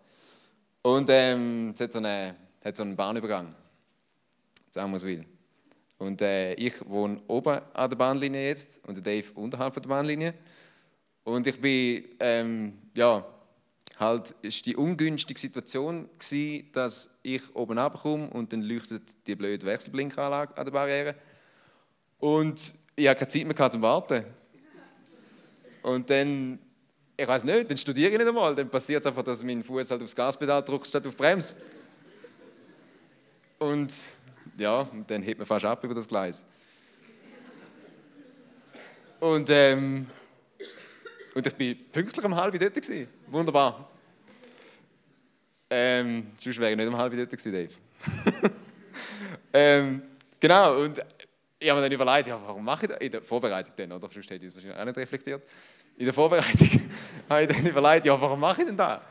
Und 0.86 1.10
ähm, 1.10 1.72
es 1.74 1.80
hat 1.80 1.94
so, 1.94 1.98
eine, 1.98 2.36
hat 2.64 2.78
so 2.78 2.84
einen 2.84 2.96
Bahnübergang. 2.96 3.56
Samuelswil. 4.70 5.26
Und 5.98 6.22
äh, 6.22 6.54
ich 6.54 6.74
wohne 6.88 7.20
oben 7.28 7.60
an 7.74 7.90
der 7.90 7.98
Bahnlinie 7.98 8.50
jetzt 8.50 8.88
und 8.88 9.04
Dave 9.04 9.26
unterhalb 9.34 9.74
von 9.74 9.82
der 9.82 9.90
Bahnlinie. 9.90 10.36
Und 11.24 11.48
ich 11.48 11.60
bin, 11.60 12.06
ähm, 12.20 12.78
ja, 12.96 13.26
halt, 13.98 14.30
ist 14.44 14.64
die 14.68 14.76
ungünstige 14.76 15.40
Situation 15.40 16.08
gewesen, 16.20 16.70
dass 16.72 17.18
ich 17.24 17.56
oben 17.56 17.80
abkomme 17.80 18.30
und 18.30 18.54
dann 18.54 18.62
leuchtet 18.62 19.26
die 19.26 19.36
blöde 19.36 19.66
Wechselblinkanlage 19.66 20.56
an 20.56 20.66
der 20.66 20.72
Barriere. 20.72 21.16
Und 22.20 22.76
ich 22.96 23.08
habe 23.08 23.18
keine 23.18 23.30
Zeit 23.30 23.46
mehr 23.48 23.72
zum 23.72 23.82
Warten. 23.82 24.24
Und 25.82 26.12
dann, 26.12 26.60
ich 27.18 27.28
weiß 27.28 27.44
nicht, 27.46 27.70
dann 27.70 27.78
studiere 27.78 28.12
ich 28.12 28.18
nicht 28.18 28.28
einmal. 28.28 28.54
Dann 28.56 28.70
passiert 28.70 29.02
es 29.02 29.08
einfach, 29.08 29.24
dass 29.24 29.42
mein 29.44 29.64
Fuß 29.64 29.92
halt 29.92 30.02
aufs 30.02 30.16
Gaspedal 30.16 30.64
drückt 30.64 30.88
statt 30.88 31.06
auf 31.08 31.16
Bremse. 31.16 31.58
Und 33.58 33.94
ja, 34.58 34.88
dann 35.08 35.22
hebt 35.24 35.40
man 35.40 35.46
fast 35.46 35.66
ab 35.66 35.84
über 35.84 35.94
das 35.94 36.08
Gleis. 36.08 36.46
Und, 39.20 39.50
ähm, 39.50 40.08
und 41.34 41.48
ich 41.48 41.56
bin 41.56 41.92
pünktlich 41.92 42.26
um 42.26 42.36
halb 42.36 42.60
dort. 42.60 42.74
Gewesen. 42.74 43.08
Wunderbar. 43.28 43.90
Ähm, 45.70 46.28
sonst 46.38 46.60
wäre 46.60 46.72
ich 46.72 46.78
nicht 46.78 46.88
um 46.88 46.98
halb 46.98 47.16
dort 47.16 47.30
gewesen, 47.30 47.52
Dave. 47.52 47.72
ähm, 49.54 50.02
genau, 50.40 50.82
und 50.82 51.04
ich 51.60 51.70
habe 51.70 51.80
mir 51.80 51.90
dann 51.90 52.00
überlegt, 52.00 52.28
ja, 52.28 52.40
warum 52.46 52.64
mache 52.64 52.86
ich 52.86 52.92
das? 52.92 53.00
In 53.00 53.12
der 53.12 53.24
Vorbereitung 53.24 53.74
dann, 53.76 53.92
oder? 53.94 54.10
Sonst 54.10 54.30
hätte 54.30 54.46
ich 54.46 54.54
das 54.54 54.56
wahrscheinlich 54.56 54.80
auch 54.80 54.86
nicht 54.86 54.98
reflektiert. 54.98 55.44
In 55.98 56.06
der 56.06 56.14
Vorbereitung 56.14 56.70
habe 57.30 57.44
ich 57.44 57.48
dann 57.48 57.66
überlegt, 57.66 58.06
ja, 58.06 58.20
warum 58.20 58.40
mache 58.40 58.62
ich 58.62 58.68
denn 58.68 58.78
das? 58.78 59.02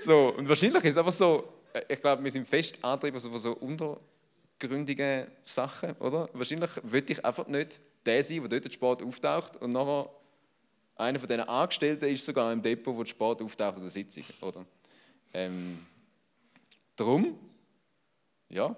So, 0.00 0.34
und 0.36 0.48
wahrscheinlich 0.48 0.82
ist 0.84 0.94
es 0.94 0.96
einfach 0.96 1.12
so, 1.12 1.52
äh, 1.72 1.82
ich 1.88 2.00
glaube, 2.00 2.24
wir 2.24 2.30
sind 2.30 2.46
fest 2.46 2.82
angetrieben 2.82 3.20
von 3.20 3.38
so 3.38 3.52
untergründigen 3.52 5.26
Sachen, 5.44 5.92
oder? 5.96 6.28
Wahrscheinlich 6.32 6.70
würde 6.82 7.12
ich 7.12 7.24
einfach 7.24 7.46
nicht 7.46 7.80
der 8.06 8.22
sein, 8.22 8.40
der 8.40 8.48
dort 8.48 8.64
der 8.64 8.70
Sport 8.70 9.02
auftaucht 9.02 9.56
und 9.58 9.70
nachher 9.70 10.08
einer 10.96 11.18
von 11.18 11.28
diesen 11.28 11.42
Angestellten 11.42 12.06
ist 12.06 12.24
sogar 12.24 12.52
im 12.52 12.62
Depot, 12.62 12.94
wo 12.94 13.02
der 13.02 13.10
Sport 13.10 13.42
auftaucht 13.42 13.78
oder 13.78 13.88
Sitzung, 13.88 14.24
oder? 14.40 14.64
Ähm, 15.32 15.86
darum, 16.96 17.38
ja, 18.48 18.74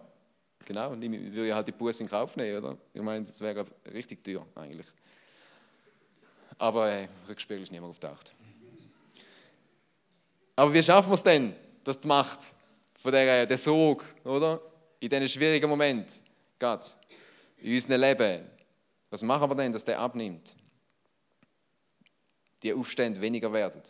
Genau, 0.64 0.92
und 0.92 1.02
ich 1.02 1.10
würde 1.10 1.48
ja 1.48 1.56
halt 1.56 1.66
die 1.66 1.72
Buße 1.72 2.02
in 2.02 2.08
Kauf 2.08 2.36
nehmen, 2.36 2.58
oder? 2.58 2.78
Ich 2.94 3.02
meine, 3.02 3.24
das 3.24 3.40
wäre 3.40 3.66
richtig 3.92 4.22
teuer 4.22 4.46
eigentlich. 4.54 4.86
Aber 6.58 6.90
äh, 6.90 7.08
Rückspiegel 7.28 7.62
ist 7.62 7.72
niemand 7.72 7.90
auftaucht. 7.90 8.32
Aber 10.54 10.72
wie 10.72 10.82
schaffen 10.82 11.10
wir 11.10 11.14
es 11.14 11.22
denn, 11.22 11.54
dass 11.82 12.00
die 12.00 12.06
Macht 12.06 12.40
von 12.94 13.12
der, 13.12 13.46
der 13.46 13.58
Sog, 13.58 14.04
oder? 14.24 14.60
In 15.00 15.08
diesen 15.08 15.28
schwierigen 15.28 15.68
Moment, 15.68 16.12
geht's, 16.58 16.98
in 17.58 17.74
unserem 17.74 18.00
Leben, 18.00 18.46
was 19.10 19.22
machen 19.22 19.50
wir 19.50 19.56
denn, 19.56 19.72
dass 19.72 19.84
der 19.84 19.98
abnimmt? 19.98 20.54
Die 22.62 22.72
Aufstände 22.72 23.20
weniger 23.20 23.52
werden. 23.52 23.82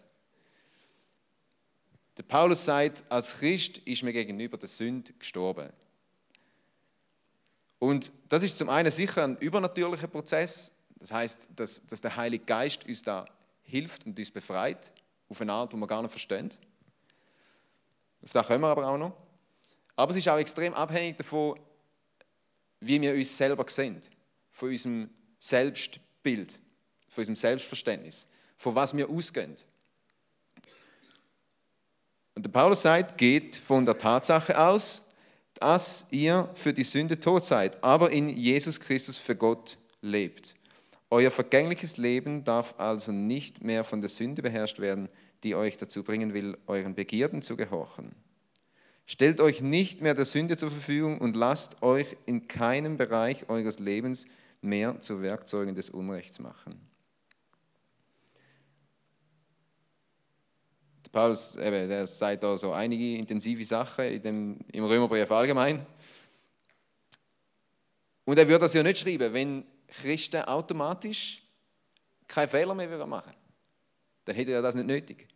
Der 2.16 2.22
Paulus 2.22 2.64
sagt, 2.64 3.04
als 3.10 3.38
Christ 3.38 3.78
ist 3.78 4.02
mir 4.02 4.12
gegenüber 4.12 4.56
der 4.56 4.68
Sünde 4.68 5.12
gestorben. 5.14 5.70
Und 7.82 8.12
das 8.28 8.44
ist 8.44 8.58
zum 8.58 8.68
einen 8.68 8.92
sicher 8.92 9.24
ein 9.24 9.36
übernatürlicher 9.38 10.06
Prozess. 10.06 10.70
Das 11.00 11.10
heißt, 11.10 11.48
dass, 11.56 11.84
dass 11.84 12.00
der 12.00 12.14
Heilige 12.14 12.44
Geist 12.44 12.86
uns 12.86 13.02
da 13.02 13.24
hilft 13.64 14.06
und 14.06 14.16
uns 14.16 14.30
befreit, 14.30 14.92
auf 15.28 15.40
eine 15.40 15.52
Art, 15.52 15.72
die 15.72 15.76
wir 15.76 15.88
gar 15.88 16.00
nicht 16.00 16.12
verstehen. 16.12 16.48
Auf 18.22 18.30
das 18.30 18.46
kommen 18.46 18.60
wir 18.60 18.68
aber 18.68 18.86
auch 18.86 18.96
noch. 18.96 19.16
Aber 19.96 20.12
es 20.12 20.16
ist 20.16 20.28
auch 20.28 20.38
extrem 20.38 20.72
abhängig 20.74 21.16
davon, 21.16 21.58
wie 22.78 23.00
wir 23.00 23.14
uns 23.14 23.36
selber 23.36 23.64
sehen, 23.68 24.00
von 24.52 24.68
unserem 24.68 25.10
Selbstbild, 25.40 26.60
von 27.08 27.22
unserem 27.22 27.34
Selbstverständnis, 27.34 28.28
von 28.56 28.76
was 28.76 28.96
wir 28.96 29.10
ausgehen. 29.10 29.56
Und 32.36 32.44
der 32.44 32.50
Paulus 32.50 32.82
sagt, 32.82 33.18
geht 33.18 33.56
von 33.56 33.84
der 33.84 33.98
Tatsache 33.98 34.56
aus, 34.56 35.11
dass 35.62 36.08
ihr 36.10 36.48
für 36.54 36.72
die 36.72 36.82
Sünde 36.82 37.20
tot 37.20 37.44
seid, 37.44 37.84
aber 37.84 38.10
in 38.10 38.28
Jesus 38.28 38.80
Christus 38.80 39.16
für 39.16 39.36
Gott 39.36 39.78
lebt. 40.00 40.56
Euer 41.08 41.30
vergängliches 41.30 41.98
Leben 41.98 42.42
darf 42.42 42.74
also 42.78 43.12
nicht 43.12 43.62
mehr 43.62 43.84
von 43.84 44.00
der 44.00 44.10
Sünde 44.10 44.42
beherrscht 44.42 44.80
werden, 44.80 45.06
die 45.44 45.54
euch 45.54 45.76
dazu 45.76 46.02
bringen 46.02 46.34
will, 46.34 46.58
euren 46.66 46.96
Begierden 46.96 47.42
zu 47.42 47.56
gehorchen. 47.56 48.10
Stellt 49.06 49.40
euch 49.40 49.60
nicht 49.60 50.00
mehr 50.00 50.14
der 50.14 50.24
Sünde 50.24 50.56
zur 50.56 50.72
Verfügung 50.72 51.18
und 51.18 51.36
lasst 51.36 51.80
euch 51.82 52.16
in 52.26 52.48
keinem 52.48 52.96
Bereich 52.96 53.48
eures 53.48 53.78
Lebens 53.78 54.26
mehr 54.62 54.98
zu 54.98 55.22
Werkzeugen 55.22 55.76
des 55.76 55.90
Unrechts 55.90 56.40
machen. 56.40 56.91
Paulus 61.12 61.56
eben, 61.56 61.88
der 61.90 62.06
sagt 62.06 62.42
da 62.42 62.56
so 62.56 62.72
einige 62.72 63.18
intensive 63.18 63.64
Sachen 63.64 64.06
in 64.06 64.22
dem, 64.22 64.58
im 64.72 64.84
Römerbrief 64.84 65.30
allgemein. 65.30 65.84
Und 68.24 68.38
er 68.38 68.48
würde 68.48 68.60
das 68.60 68.72
ja 68.72 68.82
nicht 68.82 68.98
schreiben, 68.98 69.32
wenn 69.32 69.64
Christen 69.86 70.42
automatisch 70.42 71.42
keine 72.26 72.48
Fehler 72.48 72.74
mehr 72.74 73.06
machen 73.06 73.32
Dann 74.24 74.34
hätte 74.34 74.52
er 74.52 74.62
das 74.62 74.74
nicht 74.74 74.86
nötig. 74.86 75.28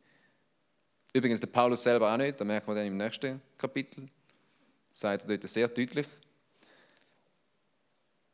Übrigens, 1.12 1.40
der 1.40 1.48
Paulus 1.48 1.82
selber 1.82 2.10
auch 2.10 2.16
nicht, 2.16 2.40
da 2.40 2.44
merken 2.44 2.68
wir 2.68 2.74
dann 2.74 2.86
im 2.86 2.96
nächsten 2.96 3.42
Kapitel. 3.58 4.08
Sagt 4.94 5.24
er 5.24 5.28
dort 5.36 5.50
sehr 5.50 5.68
deutlich. 5.68 6.06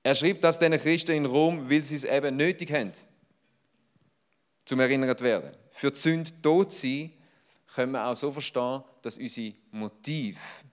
Er 0.04 0.14
schreibt 0.14 0.44
das 0.44 0.60
den 0.60 0.72
Christen 0.74 1.12
in 1.12 1.26
Rom, 1.26 1.68
weil 1.68 1.82
sie 1.82 1.96
es 1.96 2.04
eben 2.04 2.36
nötig 2.36 2.72
haben, 2.72 2.92
zum 4.64 4.78
erinnert 4.78 5.20
werden. 5.20 5.56
Für 5.70 5.90
die 5.90 5.98
Sünde 5.98 6.30
tot 6.40 6.72
sein 6.72 7.12
können 7.74 7.92
wir 7.92 8.06
auch 8.06 8.16
so 8.16 8.30
verstehen, 8.30 8.82
dass 9.00 9.18
unser 9.18 9.52
Motiv, 9.70 10.64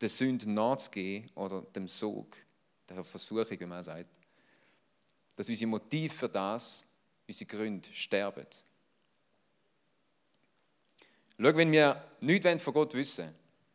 der 0.00 0.08
Sünde 0.08 0.50
nachzugehen 0.50 1.28
oder 1.34 1.62
dem 1.62 1.88
Sog, 1.88 2.36
der 2.88 3.02
Versuchung, 3.04 3.58
wie 3.58 3.66
man 3.66 3.82
sagt, 3.82 4.18
dass 5.36 5.48
unser 5.48 5.66
Motiv 5.66 6.14
für 6.14 6.28
das, 6.28 6.84
unsere 7.26 7.48
Gründe 7.48 7.88
sterben. 7.92 8.46
Schau, 11.40 11.56
wenn 11.56 11.70
wir 11.70 12.02
nichts 12.20 12.62
von 12.62 12.74
Gott 12.74 12.94
wissen, 12.94 13.32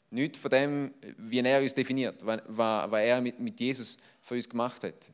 nichts 0.09 0.37
von 0.37 0.51
dem, 0.51 0.93
wie 1.17 1.39
er 1.39 1.61
uns 1.61 1.73
definiert, 1.73 2.25
was, 2.25 2.91
er 2.91 3.21
mit 3.21 3.59
Jesus 3.59 3.97
für 4.21 4.35
uns 4.35 4.49
gemacht 4.49 4.83
hat, 4.83 5.11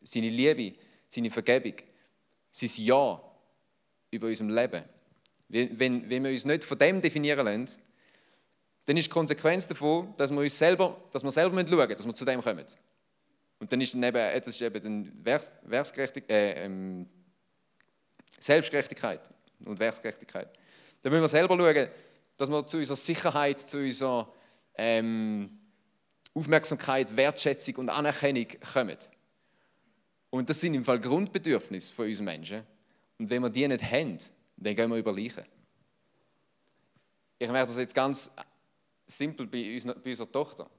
seine 0.00 0.30
Liebe, 0.30 0.78
seine 1.08 1.30
Vergebung, 1.30 1.74
sein 2.50 2.70
Ja, 2.76 3.22
über 4.10 4.28
unserem 4.28 4.50
Leben, 4.50 4.84
wenn, 5.52 6.08
wenn 6.08 6.24
wir 6.24 6.30
uns 6.30 6.44
nicht 6.46 6.64
von 6.64 6.78
dem 6.78 7.00
definieren 7.00 7.44
lassen, 7.44 7.80
dann 8.86 8.96
ist 8.96 9.06
die 9.06 9.10
Konsequenz 9.10 9.68
davon, 9.68 10.14
dass 10.16 10.30
wir 10.30 10.40
uns 10.40 10.58
selber, 10.58 11.00
dass 11.12 11.22
wir 11.22 11.30
selber 11.30 11.54
schauen 11.56 11.76
müssen, 11.76 11.96
dass 11.96 12.06
wir 12.06 12.14
zu 12.14 12.24
dem 12.24 12.40
kommen. 12.40 12.64
Und 13.58 13.70
dann 13.70 13.80
ist 13.80 13.94
eben, 13.94 14.12
das 14.12 14.46
ist 14.48 14.62
eben 14.62 14.82
dann 14.82 15.24
äh, 16.28 16.64
ähm, 16.64 17.08
Selbstgerechtigkeit 18.38 19.30
und 19.64 19.78
Werksgerechtigkeit. 19.78 20.48
Dann 21.02 21.12
müssen 21.12 21.22
wir 21.22 21.28
selber 21.28 21.56
schauen, 21.56 21.88
dass 22.38 22.48
wir 22.48 22.66
zu 22.66 22.78
unserer 22.78 22.96
Sicherheit, 22.96 23.60
zu 23.60 23.78
unserer 23.78 24.32
ähm, 24.74 25.60
Aufmerksamkeit, 26.34 27.14
Wertschätzung 27.16 27.76
und 27.76 27.90
Anerkennung 27.90 28.46
kommen. 28.72 28.96
Und 30.30 30.48
das 30.48 30.60
sind 30.60 30.74
im 30.74 30.84
Fall 30.84 30.98
Grundbedürfnisse 30.98 31.92
von 31.92 32.06
uns 32.06 32.20
Menschen. 32.20 32.62
Und 33.18 33.30
wenn 33.30 33.42
wir 33.42 33.50
die 33.50 33.68
nicht 33.68 33.84
haben, 33.84 34.18
dann 34.64 34.74
gehen 34.74 34.90
wir 34.90 34.96
über 34.96 35.12
Leichen. 35.12 35.44
Ich 37.38 37.48
merke 37.50 37.66
das 37.66 37.76
jetzt 37.76 37.94
ganz 37.94 38.34
simpel 39.06 39.46
bei, 39.46 39.74
uns, 39.74 39.84
bei 39.84 40.10
unserer 40.10 40.30
Tochter. 40.30 40.70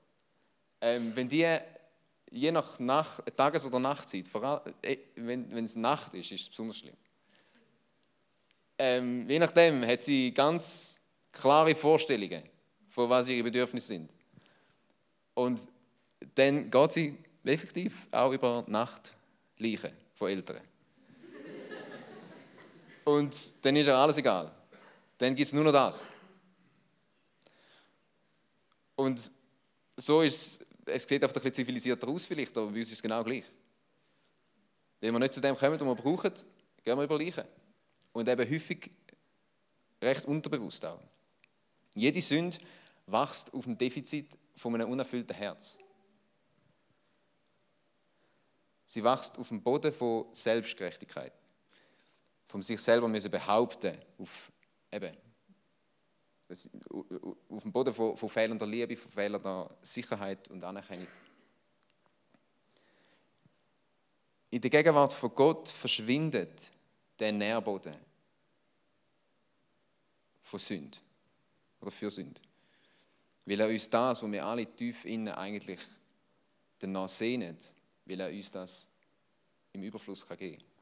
Ähm, 0.82 1.16
wenn 1.16 1.28
die 1.28 1.46
je 2.32 2.52
nach 2.52 2.80
Nacht, 2.80 3.24
Tages- 3.36 3.66
oder 3.66 3.80
Nachtzeit, 3.80 4.28
vor 4.28 4.44
allem, 4.44 4.74
äh, 4.82 4.98
wenn, 5.16 5.54
wenn 5.54 5.66
es 5.66 5.76
Nacht 5.76 6.14
ist, 6.14 6.32
ist 6.32 6.42
es 6.42 6.50
besonders 6.50 6.78
schlimm. 6.78 6.96
Ähm, 8.78 9.30
je 9.30 9.40
nachdem 9.40 9.86
hat 9.86 10.04
sie 10.04 10.34
ganz 10.34 11.02
klare 11.32 11.76
Vorstellungen, 11.76 12.44
von 12.88 13.10
was 13.10 13.30
ihre 13.30 13.44
Bedürfnisse 13.44 13.88
sind. 13.88 14.10
Und 15.34 15.68
dann 16.36 16.70
geht 16.70 16.92
sie 16.92 17.18
effektiv 17.44 18.08
auch 18.12 18.32
über 18.32 18.64
Nachtleichen 18.68 19.92
von 20.16 20.30
Eltern. 20.30 20.62
Und 23.06 23.66
dann 23.66 23.76
ist 23.76 23.88
ja 23.88 24.02
alles 24.02 24.18
egal. 24.18 24.52
Dann 25.18 25.36
gibt 25.36 25.48
es 25.48 25.54
nur 25.54 25.64
noch 25.64 25.72
das. 25.72 26.08
Und 28.96 29.32
so 29.98 30.22
ist 30.22 30.66
es, 30.86 31.04
sieht 31.04 31.24
einfach 31.24 31.36
ein 31.36 31.42
bisschen 31.42 31.54
zivilisierter 31.54 32.08
aus 32.08 32.26
vielleicht, 32.26 32.56
aber 32.58 32.68
bei 32.68 32.80
uns 32.80 32.88
ist 32.88 32.94
es 32.94 33.02
genau 33.02 33.24
gleich. 33.24 33.46
Wenn 35.00 35.14
wir 35.14 35.20
nicht 35.20 35.34
zu 35.34 35.42
dem 35.42 35.56
kommen, 35.56 35.80
was 35.80 35.86
wir 35.86 35.96
brauchen, 35.96 36.34
gehen 36.84 36.98
wir 36.98 37.04
über 37.04 37.18
Leichen. 37.18 37.44
Und 38.14 38.28
eben 38.28 38.50
häufig 38.50 38.92
recht 40.02 40.26
unterbewusst 40.26 40.86
auch. 40.86 41.00
Jede 41.96 42.22
Sünde 42.22 42.58
wächst 43.08 43.54
auf 43.54 43.64
dem 43.66 43.78
Defizit 43.78 44.38
von 44.56 44.76
einem 44.76 44.90
unerfüllten 44.90 45.36
Herz. 45.36 45.78
Sie 48.86 49.04
wächst 49.04 49.38
auf 49.40 49.48
dem 49.48 49.62
Boden 49.62 49.92
von 49.92 50.28
Selbstgerechtigkeit. 50.34 51.34
Vom 52.54 52.62
sich 52.62 52.80
selber 52.80 53.08
müssen 53.08 53.32
behaupten, 53.32 53.98
auf, 54.20 54.52
eben, 54.92 55.18
auf 57.50 57.64
dem 57.64 57.72
Boden 57.72 57.92
von, 57.92 58.16
von 58.16 58.30
fehlender 58.30 58.68
Liebe, 58.68 58.96
von 58.96 59.12
fehlender 59.12 59.76
Sicherheit 59.82 60.48
und 60.50 60.64
Anerkennung. 60.64 61.08
In 64.52 64.62
der 64.62 64.70
Gegenwart 64.70 65.14
von 65.14 65.34
Gott 65.34 65.68
verschwindet 65.68 66.70
der 67.18 67.32
Nährboden 67.32 67.96
von 70.44 70.60
Sünde 70.60 71.00
oder 71.82 71.90
für 71.90 72.12
Sünde. 72.12 72.40
Weil 73.46 73.62
er 73.62 73.68
uns 73.68 73.90
das, 73.90 74.22
wo 74.22 74.32
wir 74.32 74.46
alle 74.46 74.68
tief 74.68 75.06
innen 75.06 75.34
eigentlich 75.34 75.80
danach 76.78 77.10
sehnen, 77.10 77.58
will 78.06 78.20
er 78.20 78.30
uns 78.30 78.52
das 78.52 78.88
im 79.72 79.82
Überfluss 79.82 80.28
geben 80.28 80.60
kann. 80.60 80.73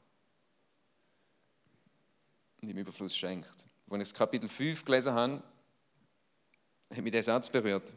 Und 2.61 2.69
im 2.69 2.77
Überfluss 2.77 3.15
schenkt. 3.15 3.65
Als 3.89 4.11
ich 4.11 4.13
Kapitel 4.13 4.47
5 4.47 4.85
gelesen 4.85 5.13
habe, 5.13 5.43
hat 6.91 7.03
mich 7.03 7.11
der 7.11 7.23
Satz 7.23 7.49
berührt. 7.49 7.91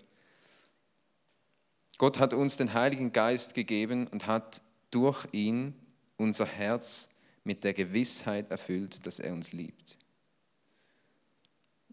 Gott 1.99 2.19
hat 2.19 2.33
uns 2.33 2.57
den 2.57 2.73
Heiligen 2.73 3.13
Geist 3.13 3.55
gegeben 3.55 4.09
und 4.09 4.27
hat 4.27 4.63
durch 4.91 5.27
ihn 5.33 5.75
unser 6.17 6.47
Herz 6.47 7.11
mit 7.45 7.63
der 7.63 7.75
Gewissheit 7.75 8.51
erfüllt, 8.51 9.07
dass 9.07 9.21
er 9.21 9.33
uns 9.33 9.53
liebt. 9.53 9.99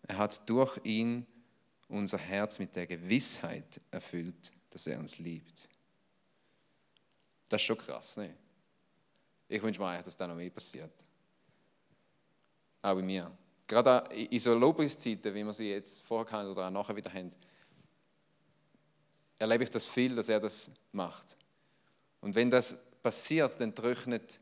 Er 0.04 0.18
hat 0.18 0.50
durch 0.50 0.80
ihn 0.84 1.26
unser 1.88 2.18
Herz 2.18 2.58
mit 2.58 2.76
der 2.76 2.88
Gewissheit 2.88 3.82
erfüllt, 3.92 4.54
dass 4.70 4.88
er 4.88 4.98
uns 4.98 5.20
liebt. 5.20 5.68
Das 7.50 7.62
ist 7.62 7.66
schon 7.66 7.78
krass, 7.78 8.18
ne? 8.18 8.34
Ich 9.50 9.62
wünsche 9.62 9.82
mir 9.82 9.88
eigentlich, 9.88 10.06
dass 10.06 10.16
das 10.16 10.28
noch 10.28 10.36
mehr 10.36 10.50
passiert. 10.50 10.94
Auch 12.82 12.96
bei 12.96 13.02
mir. 13.02 13.32
Gerade 13.68 14.14
in 14.14 14.40
so 14.40 14.54
Lobpreiszeiten, 14.54 15.34
wie 15.34 15.44
wir 15.44 15.54
sie 15.54 15.70
jetzt 15.70 16.02
vorher 16.02 16.32
haben 16.32 16.50
oder 16.50 16.68
auch 16.68 16.72
nachher 16.72 16.96
wieder 16.96 17.14
haben, 17.14 17.30
erlebe 19.40 19.64
ich 19.64 19.70
das 19.70 19.88
viel, 19.88 20.16
dass 20.16 20.30
er 20.30 20.40
das 20.40 20.72
macht. 20.92 21.38
Und 22.20 22.36
wenn 22.36 22.50
das 22.50 22.92
passiert, 23.02 23.60
dann 23.60 23.74
trocknet 23.74 24.40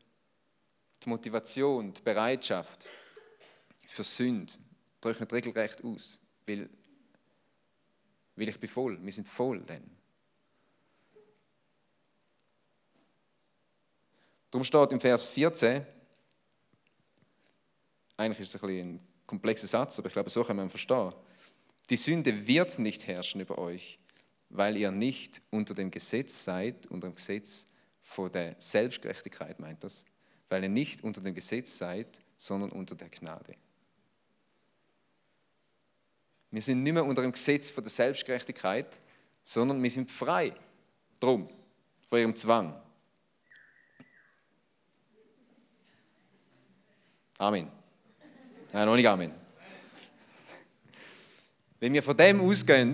die 1.02 1.08
Motivation, 1.08 1.92
die 1.92 2.02
Bereitschaft 2.02 2.88
für 3.86 4.02
Sünde, 4.02 4.52
trocknet 5.00 5.32
regelrecht 5.32 5.82
aus. 5.84 6.20
Weil, 6.46 6.68
weil 8.36 8.48
ich 8.48 8.60
bin 8.60 8.68
voll, 8.68 9.02
wir 9.02 9.12
sind 9.12 9.28
voll 9.28 9.62
dann. 9.62 9.90
Darum 14.50 14.64
steht 14.64 14.92
im 14.92 15.00
Vers 15.00 15.26
14, 15.26 15.86
eigentlich 18.20 18.40
ist 18.40 18.54
es 18.54 18.62
ein, 18.62 18.70
ein 18.70 19.00
komplexer 19.26 19.66
Satz, 19.66 19.98
aber 19.98 20.08
ich 20.08 20.12
glaube, 20.12 20.30
so 20.30 20.44
kann 20.44 20.56
man 20.56 20.68
verstehen. 20.70 21.12
Die 21.88 21.96
Sünde 21.96 22.46
wird 22.46 22.78
nicht 22.78 23.06
herrschen 23.06 23.40
über 23.40 23.58
euch, 23.58 23.98
weil 24.50 24.76
ihr 24.76 24.90
nicht 24.90 25.40
unter 25.50 25.74
dem 25.74 25.90
Gesetz 25.90 26.44
seid, 26.44 26.86
unter 26.88 27.08
dem 27.08 27.14
Gesetz 27.14 27.68
vor 28.02 28.28
der 28.28 28.56
Selbstgerechtigkeit 28.58 29.58
meint 29.58 29.82
das, 29.82 30.04
weil 30.48 30.62
ihr 30.62 30.68
nicht 30.68 31.02
unter 31.02 31.22
dem 31.22 31.34
Gesetz 31.34 31.78
seid, 31.78 32.20
sondern 32.36 32.70
unter 32.70 32.94
der 32.94 33.08
Gnade. 33.08 33.54
Wir 36.50 36.62
sind 36.62 36.82
nicht 36.82 36.92
mehr 36.92 37.04
unter 37.04 37.22
dem 37.22 37.32
Gesetz 37.32 37.70
von 37.70 37.84
der 37.84 37.90
Selbstgerechtigkeit, 37.90 39.00
sondern 39.42 39.82
wir 39.82 39.90
sind 39.90 40.10
frei. 40.10 40.52
Drum, 41.20 41.48
vor 42.08 42.18
ihrem 42.18 42.34
Zwang. 42.34 42.80
Amen. 47.38 47.79
Nein, 48.72 48.86
noch 48.86 48.96
nicht 48.96 49.08
Amen. 49.08 49.32
Wenn 51.80 51.92
wir 51.92 52.02
von 52.02 52.16
dem 52.16 52.40
ausgehen, 52.40 52.92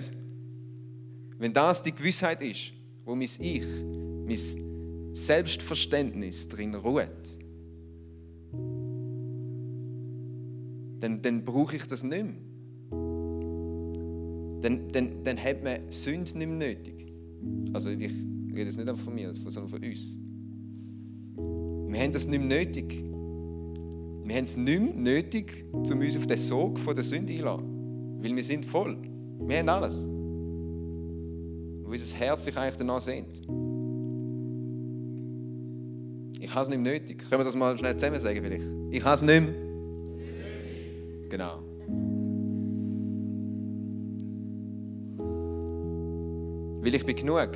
wenn 1.39 1.53
das 1.53 1.83
die 1.83 1.93
Gewissheit 1.93 2.41
ist, 2.43 2.73
wo 3.05 3.15
mein 3.15 3.29
Ich, 3.41 3.67
mein 4.27 5.15
Selbstverständnis 5.15 6.49
drin 6.49 6.75
ruht, 6.75 7.39
dann, 11.01 11.21
dann 11.21 11.45
brauche 11.45 11.77
ich 11.77 11.87
das 11.87 12.03
nicht 12.03 12.25
mehr 12.25 12.35
dann, 14.67 14.91
dann, 14.91 15.23
dann 15.23 15.43
hat 15.43 15.63
man 15.63 15.91
Sünde 15.91 16.39
nicht 16.39 16.49
mehr 16.49 16.69
nötig. 16.69 17.13
Also 17.73 17.91
ich 17.91 18.01
rede 18.01 18.65
jetzt 18.65 18.79
nicht 18.79 18.89
einfach 18.89 19.05
von 19.05 19.15
mir, 19.15 19.33
sondern 19.33 19.69
von 19.69 19.83
uns. 19.83 20.19
Wir 21.89 22.01
haben 22.01 22.13
das 22.13 22.27
nicht 22.27 22.43
mehr 22.43 22.65
nötig. 22.65 23.05
Wir 24.27 24.35
haben 24.35 24.45
es 24.45 24.57
nicht 24.57 24.81
mehr 24.81 24.93
nötig, 24.93 25.65
um 25.73 26.01
uns 26.01 26.17
auf 26.17 26.27
den 26.27 26.37
Sog 26.37 26.85
der 26.85 27.05
Sünde 27.05 27.33
einzulassen. 27.33 28.19
Weil 28.21 28.35
wir 28.35 28.43
sind 28.43 28.67
voll. 28.67 28.99
Wir 29.39 29.59
haben 29.59 29.69
alles. 29.69 30.09
Wo 31.85 31.93
unser 31.93 32.17
Herz 32.17 32.45
sich 32.45 32.57
eigentlich 32.57 32.77
danach 32.77 33.01
sehnt. 33.01 33.43
Ich 36.41 36.53
habe 36.53 36.63
es 36.63 36.69
nicht 36.69 36.81
mehr 36.81 36.95
nötig. 36.95 37.19
Können 37.19 37.41
wir 37.41 37.45
das 37.45 37.55
mal 37.55 37.79
schnell 37.79 37.97
zusammen 37.97 38.19
sagen 38.19 38.41
vielleicht? 38.43 38.67
Ich 38.91 39.05
habe 39.05 39.15
es 39.15 39.23
nicht 39.23 39.43
mehr. 39.43 39.55
Genau. 41.29 41.63
Weil 46.83 46.95
ich 46.97 47.07
bin 47.07 47.15
genug. 47.15 47.51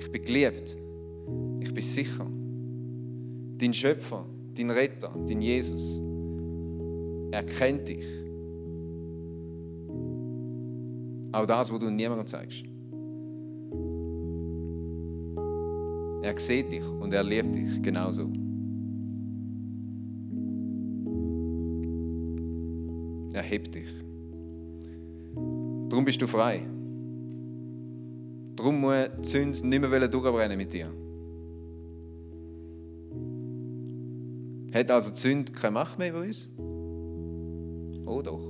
Ich 0.00 0.12
bin 0.12 0.20
geliebt. 0.20 0.76
Ich 1.60 1.72
bin 1.72 1.82
sicher. 1.82 2.26
Dein 3.56 3.72
Schöpfer, 3.72 4.26
dein 4.58 4.70
Retter, 4.70 5.10
dein 5.26 5.40
Jesus, 5.40 6.00
er 7.30 7.42
kennt 7.44 7.88
dich. 7.88 8.06
Auch 11.32 11.46
das, 11.46 11.72
was 11.72 11.78
du 11.78 11.90
niemandem 11.90 12.26
zeigst. 12.26 12.64
Er 16.22 16.38
sieht 16.38 16.72
dich 16.72 16.84
und 16.84 17.12
er 17.12 17.22
liebt 17.22 17.54
dich 17.54 17.82
genauso. 17.82 18.28
Er 23.32 23.42
hebt 23.42 23.74
dich. 23.74 23.88
Darum 25.88 26.04
bist 26.04 26.20
du 26.20 26.26
frei. 26.26 26.62
Darum 28.56 28.80
muss 28.80 29.10
die 29.18 29.28
Sünde 29.28 29.68
nicht 29.68 29.80
mehr 29.80 30.08
durchbrennen 30.08 30.58
mit 30.58 30.72
dir. 30.72 30.90
Hat 34.78 34.92
also 34.92 35.10
die 35.10 35.18
Sünde 35.18 35.52
keine 35.52 35.72
Macht 35.72 35.98
mehr 35.98 36.10
über 36.10 36.20
uns? 36.20 36.52
oh 38.06 38.22
doch. 38.22 38.40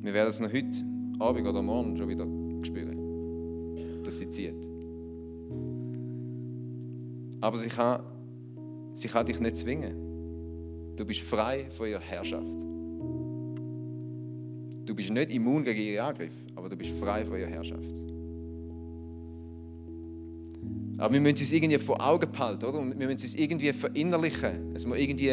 Wir 0.00 0.12
werden 0.12 0.28
es 0.28 0.40
noch 0.40 0.52
heute 0.52 0.84
Abend 1.20 1.46
oder 1.46 1.62
morgen 1.62 1.96
schon 1.96 2.08
wieder 2.08 2.26
spüren, 2.64 4.02
dass 4.02 4.18
sie 4.18 4.28
zieht. 4.28 4.68
Aber 7.40 7.56
sie 7.58 7.68
kann, 7.68 8.02
sie 8.92 9.06
kann 9.06 9.24
dich 9.24 9.38
nicht 9.38 9.56
zwingen. 9.56 10.96
Du 10.96 11.04
bist 11.04 11.20
frei 11.20 11.70
von 11.70 11.86
ihrer 11.86 12.00
Herrschaft. 12.00 12.60
Du 14.84 14.96
bist 14.96 15.10
nicht 15.10 15.30
immun 15.30 15.62
gegen 15.62 15.80
ihren 15.80 16.06
Angriff, 16.06 16.44
aber 16.56 16.68
du 16.68 16.76
bist 16.76 16.90
frei 16.98 17.24
von 17.24 17.38
ihrer 17.38 17.50
Herrschaft. 17.50 18.11
Aber 21.02 21.14
wir 21.14 21.20
müssen 21.20 21.34
es 21.34 21.40
uns 21.40 21.52
irgendwie 21.52 21.78
vor 21.78 22.00
Augen 22.00 22.30
behalten, 22.30 22.64
oder? 22.64 22.78
wir 22.78 23.06
müssen 23.08 23.26
es 23.26 23.34
irgendwie 23.34 23.72
verinnerlichen. 23.72 24.70
Es 24.72 24.86
muss 24.86 24.98
irgendwie 24.98 25.32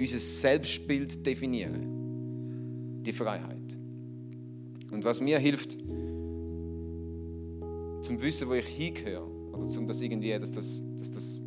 unser 0.00 0.18
Selbstbild 0.18 1.26
definieren. 1.26 3.02
Die 3.04 3.12
Freiheit. 3.12 3.76
Und 4.90 5.04
was 5.04 5.20
mir 5.20 5.38
hilft, 5.38 5.72
zum 8.00 8.22
Wissen, 8.22 8.48
wo 8.48 8.54
ich 8.54 8.64
hingehöre, 8.68 9.28
oder 9.52 9.68
zum 9.68 9.86
das 9.86 10.00
irgendwie, 10.00 10.30
dass 10.30 10.52
das, 10.52 10.82
dass 10.98 11.10
das 11.10 11.42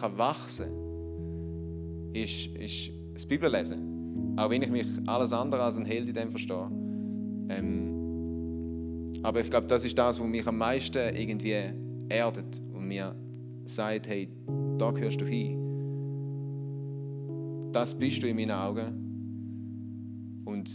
kann 0.00 0.18
wachsen 0.18 0.72
ist, 2.14 2.48
ist 2.56 2.90
das 3.12 3.24
Bibellesen. 3.26 4.34
Auch 4.36 4.50
wenn 4.50 4.60
ich 4.60 4.70
mich 4.70 4.86
alles 5.06 5.32
andere 5.32 5.62
als 5.62 5.76
ein 5.76 5.84
Held 5.84 6.08
in 6.08 6.14
dem 6.14 6.30
verstehe. 6.32 6.68
Ähm, 7.48 7.93
aber 9.24 9.40
ich 9.40 9.50
glaube, 9.50 9.66
das 9.66 9.84
ist 9.86 9.98
das, 9.98 10.20
was 10.20 10.26
mich 10.26 10.46
am 10.46 10.58
meisten 10.58 11.16
irgendwie 11.16 11.56
erdet 12.10 12.60
und 12.74 12.86
mir 12.86 13.16
sagt, 13.64 14.06
hey, 14.06 14.28
da 14.76 14.90
gehörst 14.90 15.18
du 15.18 15.24
hin. 15.24 15.62
Das 17.72 17.98
bist 17.98 18.22
du 18.22 18.28
in 18.28 18.36
meinen 18.36 18.50
Augen. 18.50 20.42
Und 20.44 20.70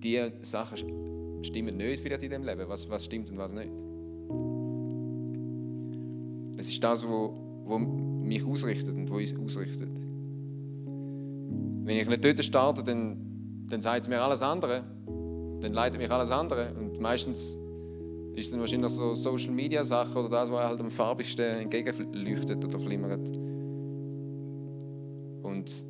diese 0.00 0.34
Sachen 0.42 0.78
stimmen 1.42 1.76
nicht 1.76 2.00
vielleicht 2.00 2.22
in 2.22 2.30
dem 2.30 2.44
Leben. 2.44 2.62
Was, 2.68 2.88
was 2.88 3.04
stimmt 3.04 3.28
und 3.32 3.38
was 3.38 3.52
nicht. 3.52 3.72
Es 6.58 6.68
ist 6.68 6.84
das, 6.84 7.04
was 7.04 7.80
mich 8.22 8.46
ausrichtet 8.46 8.94
und 8.94 9.10
was 9.10 9.32
uns 9.32 9.56
ausrichtet. 9.56 9.90
Wenn 11.84 11.96
ich 11.96 12.08
nicht 12.08 12.24
dort 12.24 12.44
starte, 12.44 12.84
dann, 12.84 13.66
dann 13.66 13.80
sagt 13.80 14.02
es 14.02 14.08
mir 14.08 14.20
alles 14.20 14.42
andere. 14.42 14.84
Dann 15.60 15.72
leitet 15.72 16.00
mich 16.00 16.08
alles 16.08 16.30
andere. 16.30 16.72
Meistens 16.98 17.58
ist 18.34 18.52
es 18.52 18.58
wahrscheinlich 18.58 18.90
so 18.90 19.14
Social 19.14 19.52
Media 19.52 19.84
Sachen 19.84 20.16
oder 20.16 20.28
das, 20.28 20.50
was 20.50 20.68
halt 20.68 20.80
am 20.80 20.90
farbigsten 20.90 21.44
entgegenleuchtet 21.60 22.64
oder 22.64 22.78
flimmert. 22.78 23.28
Und, 25.42 25.86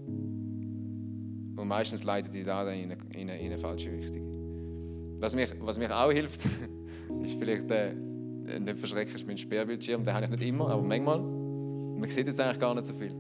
und 1.57 1.69
meistens 1.69 2.05
leitet 2.05 2.33
die 2.35 2.45
da 2.45 2.63
in 2.71 2.85
eine, 2.85 2.97
in 3.15 3.31
eine, 3.31 3.39
in 3.39 3.47
eine 3.47 3.59
falsche 3.59 3.91
Richtung. 3.91 5.19
Was, 5.21 5.35
mich, 5.35 5.49
was 5.61 5.79
mich 5.79 5.91
auch 5.91 6.13
hilft, 6.13 6.45
ist 7.25 7.39
vielleicht 7.39 7.69
der, 7.69 7.93
nicht 7.95 8.79
verschrecken, 8.79 9.15
ist 9.15 9.27
mein 9.27 9.37
Sperrbildschirm. 9.37 10.05
Den 10.05 10.15
habe 10.15 10.25
ich 10.25 10.31
nicht 10.31 10.43
immer, 10.43 10.71
aber 10.71 10.83
manchmal. 10.83 11.21
Man 11.21 12.09
sieht 12.09 12.29
jetzt 12.29 12.41
eigentlich 12.41 12.61
gar 12.61 12.75
nicht 12.75 12.87
so 12.87 12.95
viel. 12.95 13.13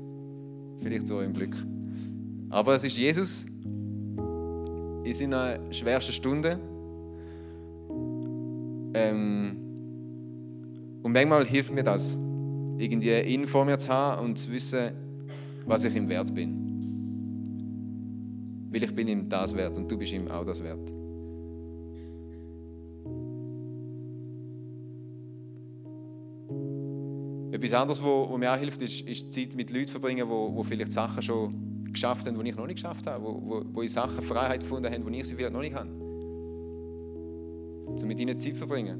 Vielleicht 0.78 1.08
so 1.08 1.20
im 1.20 1.32
Glück. 1.32 1.54
Aber 2.50 2.76
es 2.76 2.84
ist 2.84 2.96
Jesus 2.96 3.46
in 5.04 5.14
seiner 5.14 5.72
schwersten 5.72 6.12
Stunde. 6.12 6.58
Ähm, 8.98 9.56
und 11.02 11.12
manchmal 11.12 11.46
hilft 11.46 11.72
mir 11.72 11.82
das, 11.84 12.18
irgendwie 12.78 13.20
ihn 13.20 13.46
vor 13.46 13.64
mir 13.64 13.78
zu 13.78 13.90
haben 13.90 14.26
und 14.26 14.38
zu 14.38 14.52
wissen, 14.52 14.90
was 15.66 15.84
ich 15.84 15.94
ihm 15.94 16.08
wert 16.08 16.34
bin. 16.34 16.64
Weil 18.70 18.82
ich 18.82 18.94
bin 18.94 19.08
ihm 19.08 19.28
das 19.28 19.56
wert 19.56 19.76
und 19.78 19.90
du 19.90 19.96
bist 19.96 20.12
ihm 20.12 20.28
auch 20.28 20.44
das 20.44 20.62
wert. 20.62 20.90
Etwas 27.50 27.72
anderes, 27.72 28.02
was 28.02 28.38
mir 28.38 28.52
auch 28.52 28.56
hilft, 28.56 28.82
ist, 28.82 29.08
ist 29.08 29.32
Zeit 29.32 29.54
mit 29.54 29.70
Leuten 29.70 29.88
verbringen, 29.88 30.28
wo 30.28 30.62
vielleicht 30.62 30.92
Sachen 30.92 31.22
schon 31.22 31.84
geschafft 31.84 32.26
haben, 32.26 32.38
die 32.38 32.50
ich 32.50 32.56
noch 32.56 32.66
nicht 32.66 32.76
geschafft 32.76 33.06
habe, 33.06 33.24
wo, 33.24 33.40
wo, 33.42 33.62
wo 33.72 33.82
in 33.82 33.88
Sachen 33.88 34.22
Freiheit 34.22 34.60
gefunden 34.60 34.92
haben, 34.92 35.10
die 35.10 35.18
ich 35.18 35.26
sie 35.26 35.34
vielleicht 35.34 35.54
noch 35.54 35.60
nicht 35.60 35.74
habe. 35.74 36.07
Um 38.00 38.08
mit 38.08 38.20
ihnen 38.20 38.38
Zeit 38.38 38.52
zu 38.52 38.58
verbringen. 38.58 38.98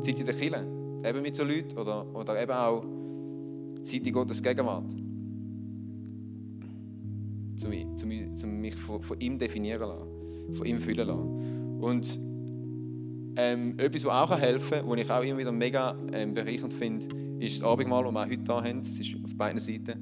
Zeit 0.00 0.20
in 0.20 0.26
der 0.26 0.34
Kirche, 0.34 0.66
eben 1.04 1.22
mit 1.22 1.34
so 1.34 1.44
Leuten 1.44 1.78
oder, 1.78 2.06
oder 2.14 2.42
eben 2.42 2.52
auch 2.52 2.84
Zeit 3.82 4.06
in 4.06 4.12
Gottes 4.12 4.42
Gegenwart. 4.42 4.92
Um, 7.64 7.72
um, 7.72 8.10
um 8.44 8.60
mich 8.60 8.74
von, 8.74 9.00
von, 9.00 9.18
ihm 9.18 9.38
definieren 9.38 9.88
lassen, 9.88 10.54
von 10.54 10.66
ihm 10.66 10.78
fühlen 10.78 11.06
lassen. 11.06 11.80
Und 11.80 12.18
ähm, 13.36 13.78
etwas, 13.78 14.04
was 14.04 14.30
auch 14.30 14.38
helfen 14.38 14.80
kann, 14.80 14.88
was 14.88 15.00
ich 15.00 15.10
auch 15.10 15.22
immer 15.22 15.38
wieder 15.38 15.52
mega 15.52 15.96
ähm, 16.12 16.34
bereichernd 16.34 16.74
finde, 16.74 17.06
ist 17.40 17.60
das 17.60 17.68
Abendmahl, 17.68 18.04
das 18.04 18.12
wir 18.12 18.20
auch 18.20 18.26
heute 18.26 18.42
hier 18.44 18.62
haben. 18.70 18.80
Es 18.80 19.00
ist 19.00 19.16
auf 19.24 19.34
beiden 19.34 19.58
Seiten 19.58 19.94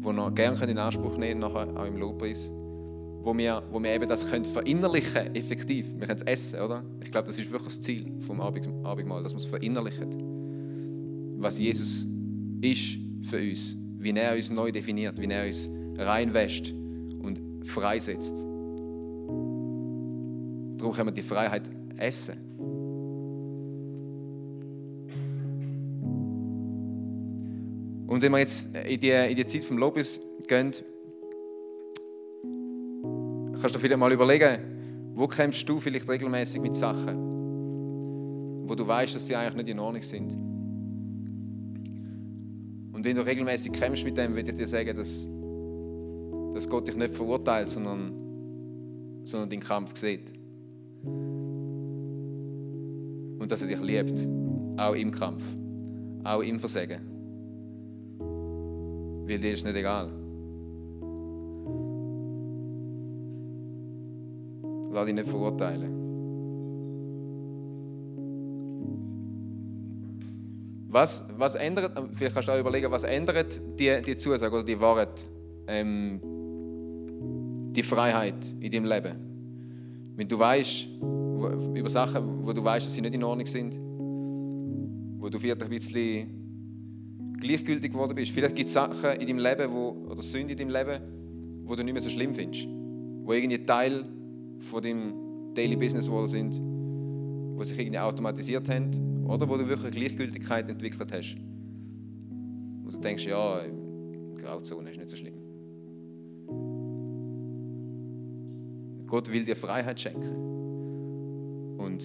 wo 0.00 0.12
wir 0.12 0.30
gerne 0.30 0.64
in 0.64 0.78
Anspruch 0.78 1.16
nehmen 1.16 1.40
nachher 1.40 1.68
auch 1.76 1.86
im 1.86 1.96
Lobpreis, 1.96 2.50
wo 3.22 3.36
wir, 3.36 3.62
wo 3.70 3.82
wir 3.82 3.92
eben 3.94 4.08
das 4.08 4.28
können 4.30 4.44
verinnerlichen 4.44 5.34
effektiv. 5.34 5.86
Wir 5.96 6.06
können 6.06 6.20
es 6.20 6.26
essen, 6.26 6.60
oder? 6.60 6.84
Ich 7.02 7.10
glaube, 7.10 7.26
das 7.26 7.38
ist 7.38 7.50
wirklich 7.50 7.74
das 7.74 7.80
Ziel 7.80 8.12
vom 8.20 8.40
Abendmahl, 8.40 9.22
dass 9.22 9.32
wir 9.32 9.38
es 9.38 9.44
verinnerlichen. 9.44 10.08
Was 11.40 11.58
Jesus 11.58 12.06
ist 12.60 12.98
für 13.22 13.38
uns, 13.38 13.76
wie 13.98 14.10
er 14.10 14.34
uns 14.34 14.50
neu 14.50 14.70
definiert, 14.72 15.20
wie 15.20 15.26
er 15.26 15.46
uns 15.46 15.68
reinwäscht 15.96 16.72
und 17.22 17.40
freisetzt. 17.64 18.44
Darum 20.78 20.92
können 20.92 21.08
wir 21.08 21.12
die 21.12 21.22
Freiheit 21.22 21.70
essen. 21.96 22.48
Und 28.06 28.22
wenn 28.22 28.32
wir 28.32 28.38
jetzt 28.38 28.74
in 28.74 29.00
die, 29.00 29.10
in 29.10 29.36
die 29.36 29.46
Zeit 29.46 29.64
vom 29.64 29.76
Lobis 29.76 30.20
gehen, 30.46 30.72
kannst 33.60 33.74
du 33.74 33.78
vielleicht 33.78 33.98
mal 33.98 34.12
überlegen, 34.12 34.58
wo 35.14 35.26
kämpfst 35.26 35.68
du 35.68 35.80
vielleicht 35.80 36.08
regelmäßig 36.08 36.60
mit 36.62 36.74
Sachen, 36.76 37.16
wo 38.68 38.74
du 38.74 38.86
weißt, 38.86 39.16
dass 39.16 39.26
sie 39.26 39.34
eigentlich 39.34 39.64
nicht 39.64 39.68
in 39.68 39.80
Ordnung 39.80 40.02
sind. 40.02 40.32
Und 42.92 43.04
wenn 43.04 43.16
du 43.16 43.24
regelmäßig 43.24 43.72
kämpfst 43.72 44.04
mit 44.04 44.16
dem, 44.16 44.34
würde 44.34 44.50
ich 44.50 44.56
dir 44.56 44.66
sagen, 44.66 44.96
dass, 44.96 45.28
dass 46.52 46.68
Gott 46.68 46.88
dich 46.88 46.96
nicht 46.96 47.14
verurteilt, 47.14 47.68
sondern, 47.68 48.12
sondern 49.24 49.50
den 49.50 49.60
Kampf 49.60 49.96
sieht. 49.96 50.32
Und 53.40 53.46
dass 53.48 53.62
er 53.62 53.68
dich 53.68 53.80
liebt, 53.80 54.28
auch 54.76 54.94
im 54.94 55.10
Kampf, 55.10 55.44
auch 56.24 56.42
im 56.42 56.58
Versagen. 56.58 57.00
Weil 59.28 59.38
dir 59.38 59.52
ist 59.52 59.64
nicht 59.64 59.76
egal. 59.76 60.17
Lass 64.90 65.06
dich 65.06 65.14
nicht 65.14 65.28
verurteilen. 65.28 66.08
Was, 70.90 71.28
was 71.36 71.54
ändert, 71.54 71.92
vielleicht 72.14 72.34
kannst 72.34 72.48
du 72.48 72.52
auch 72.52 72.58
überlegen, 72.58 72.90
was 72.90 73.04
ändert 73.04 73.60
die, 73.78 74.02
die 74.02 74.16
Zusage 74.16 74.54
oder 74.54 74.64
die 74.64 74.80
Wahrheit, 74.80 75.26
ähm, 75.66 76.20
die 77.72 77.82
Freiheit 77.82 78.54
in 78.60 78.70
deinem 78.70 78.86
Leben? 78.86 80.14
Wenn 80.16 80.26
du 80.26 80.38
weißt, 80.38 80.88
über 81.74 81.88
Sachen, 81.88 82.44
wo 82.44 82.52
du 82.52 82.64
weißt, 82.64 82.86
dass 82.86 82.94
sie 82.94 83.02
nicht 83.02 83.14
in 83.14 83.22
Ordnung 83.22 83.46
sind, 83.46 83.78
wo 85.20 85.28
du 85.28 85.38
vielleicht 85.38 85.62
ein 85.62 85.68
bisschen 85.68 86.38
gleichgültig 87.38 87.92
geworden 87.92 88.14
bist. 88.14 88.32
Vielleicht 88.32 88.56
gibt 88.56 88.68
es 88.68 88.74
Sachen 88.74 89.20
in 89.20 89.26
deinem 89.26 89.38
Leben 89.38 89.72
wo, 89.72 90.10
oder 90.10 90.22
Sünden 90.22 90.50
in 90.50 90.56
deinem 90.56 90.70
Leben, 90.70 91.02
wo 91.64 91.74
du 91.74 91.84
nicht 91.84 91.92
mehr 91.92 92.02
so 92.02 92.10
schlimm 92.10 92.34
findest. 92.34 92.66
Wo 92.66 93.32
irgendwie 93.32 93.64
Teil 93.64 94.04
von 94.60 94.82
deinem 94.82 95.54
Daily 95.54 95.76
Business 95.76 96.06
geworden 96.06 96.28
sind, 96.28 96.60
wo 97.56 97.64
sich 97.64 97.78
irgendwie 97.78 97.98
automatisiert 97.98 98.68
haben 98.68 99.26
oder 99.26 99.48
wo 99.48 99.56
du 99.56 99.68
wirklich 99.68 99.92
Gleichgültigkeit 99.92 100.68
entwickelt 100.70 101.12
hast. 101.12 101.36
Wo 102.84 102.90
du 102.90 102.98
denkst, 102.98 103.26
ja, 103.26 103.60
Grauzone 104.36 104.90
ist 104.90 104.98
nicht 104.98 105.10
so 105.10 105.16
schlimm. 105.16 105.34
Gott 109.06 109.32
will 109.32 109.44
dir 109.44 109.56
Freiheit 109.56 110.00
schenken. 110.00 111.78
Und 111.78 112.04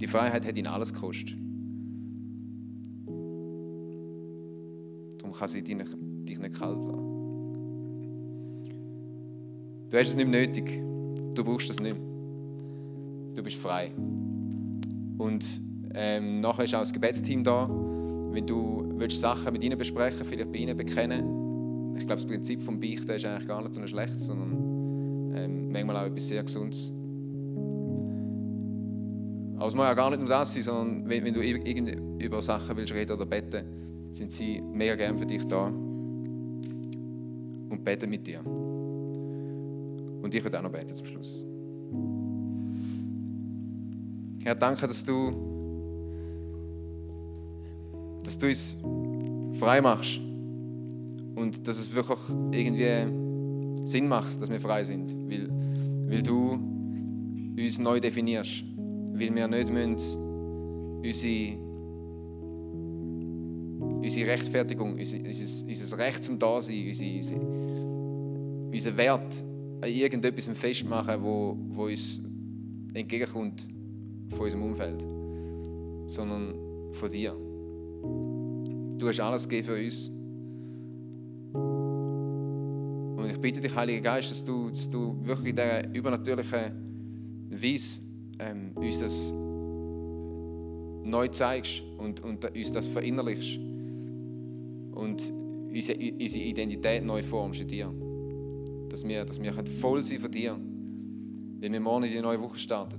die 0.00 0.06
Freiheit 0.06 0.46
hat 0.46 0.56
ihn 0.56 0.66
alles 0.66 0.92
gekostet. 0.92 1.36
kann 5.38 5.48
sie 5.48 5.62
dich 5.62 5.76
nicht 5.76 6.58
kalt 6.58 6.82
lassen. 6.82 7.17
Du 9.90 9.96
hast 9.96 10.08
es 10.08 10.16
nicht 10.16 10.28
mehr 10.28 10.40
nötig. 10.40 10.82
Du 11.34 11.42
brauchst 11.42 11.70
es 11.70 11.80
nicht 11.80 11.94
mehr. 11.94 12.02
Du 13.34 13.42
bist 13.42 13.56
frei. 13.56 13.90
Und 15.16 15.44
ähm, 15.94 16.40
nachher 16.40 16.64
ist 16.64 16.74
auch 16.74 16.80
das 16.80 16.92
Gebetsteam 16.92 17.42
da. 17.42 17.68
Wenn 17.68 18.46
du 18.46 18.84
willst 18.96 19.20
Sachen 19.20 19.52
mit 19.52 19.64
ihnen 19.64 19.78
besprechen 19.78 20.26
vielleicht 20.26 20.52
bei 20.52 20.58
ihnen 20.58 20.76
bekennen. 20.76 21.94
Ich 21.96 22.06
glaube, 22.06 22.20
das 22.20 22.26
Prinzip 22.26 22.58
des 22.58 22.66
Beichten 22.66 23.10
ist 23.10 23.24
eigentlich 23.24 23.48
gar 23.48 23.62
nicht 23.62 23.74
so 23.74 23.86
schlecht, 23.86 24.20
sondern 24.20 25.32
ähm, 25.34 25.72
manchmal 25.72 25.96
auch 25.96 26.06
etwas 26.06 26.28
sehr 26.28 26.42
Gesundes. 26.42 26.92
Aber 29.56 29.68
es 29.68 29.74
muss 29.74 29.84
ja 29.84 29.94
gar 29.94 30.10
nicht 30.10 30.20
nur 30.20 30.28
das 30.28 30.52
sein, 30.52 30.62
sondern 30.62 31.08
wenn, 31.08 31.24
wenn 31.24 31.34
du 31.34 31.40
über 32.22 32.42
Sachen 32.42 32.76
willst 32.76 32.92
reden 32.92 33.12
oder 33.12 33.26
beten, 33.26 33.64
sind 34.12 34.30
sie 34.30 34.60
mega 34.60 34.94
gern 34.94 35.16
für 35.16 35.26
dich 35.26 35.44
da 35.46 35.66
und 35.66 37.80
beten 37.84 38.10
mit 38.10 38.26
dir. 38.26 38.40
Und 40.22 40.34
ich 40.34 40.42
werde 40.42 40.58
auch 40.58 40.62
noch 40.62 40.72
beten 40.72 40.94
zum 40.94 41.06
Schluss. 41.06 41.46
Herr, 44.44 44.54
danke, 44.54 44.86
dass 44.86 45.04
du, 45.04 45.32
dass 48.24 48.38
du 48.38 48.46
uns 48.46 48.76
frei 49.58 49.80
machst 49.80 50.20
und 51.34 51.66
dass 51.66 51.78
es 51.78 51.94
wirklich 51.94 52.18
irgendwie 52.52 53.86
Sinn 53.86 54.08
macht, 54.08 54.40
dass 54.40 54.50
wir 54.50 54.60
frei 54.60 54.84
sind, 54.84 55.14
weil, 55.28 55.48
weil 56.08 56.22
du 56.22 56.58
uns 57.58 57.78
neu 57.78 58.00
definierst 58.00 58.64
weil 59.18 59.34
wir 59.34 59.48
nicht 59.48 59.72
müssen 59.72 60.28
unsere, 61.02 61.56
unsere 64.00 64.30
Rechtfertigung, 64.30 64.94
unser, 64.94 65.18
unser, 65.18 65.68
unser 65.68 65.98
Recht 65.98 66.24
zum 66.24 66.38
Dasein, 66.38 66.86
unsere, 66.86 67.40
unseren 68.70 68.96
Wert 68.96 69.42
an 69.80 69.90
irgendetwas 69.90 70.48
festmachen, 70.48 71.22
wo, 71.22 71.56
wo 71.70 71.84
uns 71.84 72.22
entgegenkommt 72.94 73.68
von 74.28 74.40
unserem 74.40 74.64
Umfeld, 74.64 75.06
sondern 76.06 76.54
von 76.92 77.10
dir. 77.10 77.34
Du 78.98 79.08
hast 79.08 79.20
alles 79.20 79.48
gegeben 79.48 79.66
für 79.66 79.84
uns. 79.84 80.08
Und 83.18 83.30
ich 83.30 83.38
bitte 83.40 83.60
dich, 83.60 83.74
Heiliger 83.74 84.00
Geist, 84.00 84.30
dass 84.30 84.44
du, 84.44 84.68
dass 84.68 84.90
du 84.90 85.16
wirklich 85.22 85.50
in 85.50 85.56
dieser 85.56 85.94
übernatürlichen 85.94 87.48
Weise 87.50 88.00
ähm, 88.40 88.72
uns 88.74 88.98
das 88.98 89.32
neu 91.04 91.28
zeigst 91.28 91.82
und, 91.98 92.22
und 92.22 92.44
uns 92.44 92.72
das 92.72 92.86
verinnerlichst 92.86 93.58
und 94.92 95.32
unsere, 95.72 95.98
unsere 96.20 96.44
Identität 96.44 97.04
neu 97.04 97.22
formst 97.22 97.60
in 97.60 97.68
dir. 97.68 98.07
Dass 98.98 99.06
wir, 99.06 99.24
dass 99.24 99.40
wir 99.40 99.52
voll 99.52 100.02
sein 100.02 100.18
von 100.18 100.32
dir, 100.32 100.58
wenn 101.60 101.72
wir 101.72 101.78
morgen 101.78 102.02
in 102.02 102.10
die 102.10 102.20
neue 102.20 102.40
Woche 102.40 102.58
starten. 102.58 102.98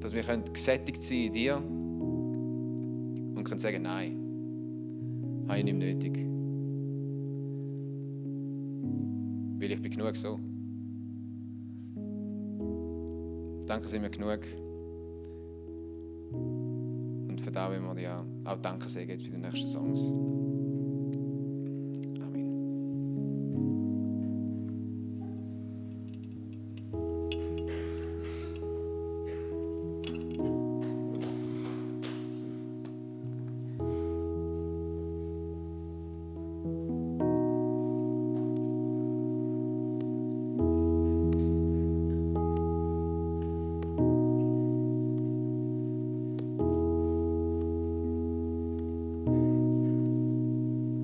Dass 0.00 0.14
wir 0.14 0.22
gesättigt 0.22 1.02
sein 1.02 1.18
in 1.18 1.32
dir 1.32 1.56
und 1.58 3.44
können 3.44 3.58
sagen, 3.58 3.82
nein, 3.82 5.44
habe 5.48 5.58
ich 5.58 5.64
nicht 5.64 5.76
nötig. 5.76 6.16
Weil 9.60 9.70
ich 9.70 9.82
bin 9.82 9.90
genug 9.90 10.16
so. 10.16 10.40
Danke 13.66 13.86
sind 13.86 14.00
wir 14.00 14.08
genug. 14.08 14.40
Und 17.28 17.38
für 17.38 17.52
das 17.52 17.70
wollen 17.70 17.82
wir 17.82 17.94
dir 17.96 18.24
auch 18.44 18.58
Danke 18.60 18.88
sagen 18.88 19.10
jetzt 19.10 19.24
bei 19.24 19.30
den 19.30 19.42
nächsten 19.42 19.66
Songs. 19.66 20.14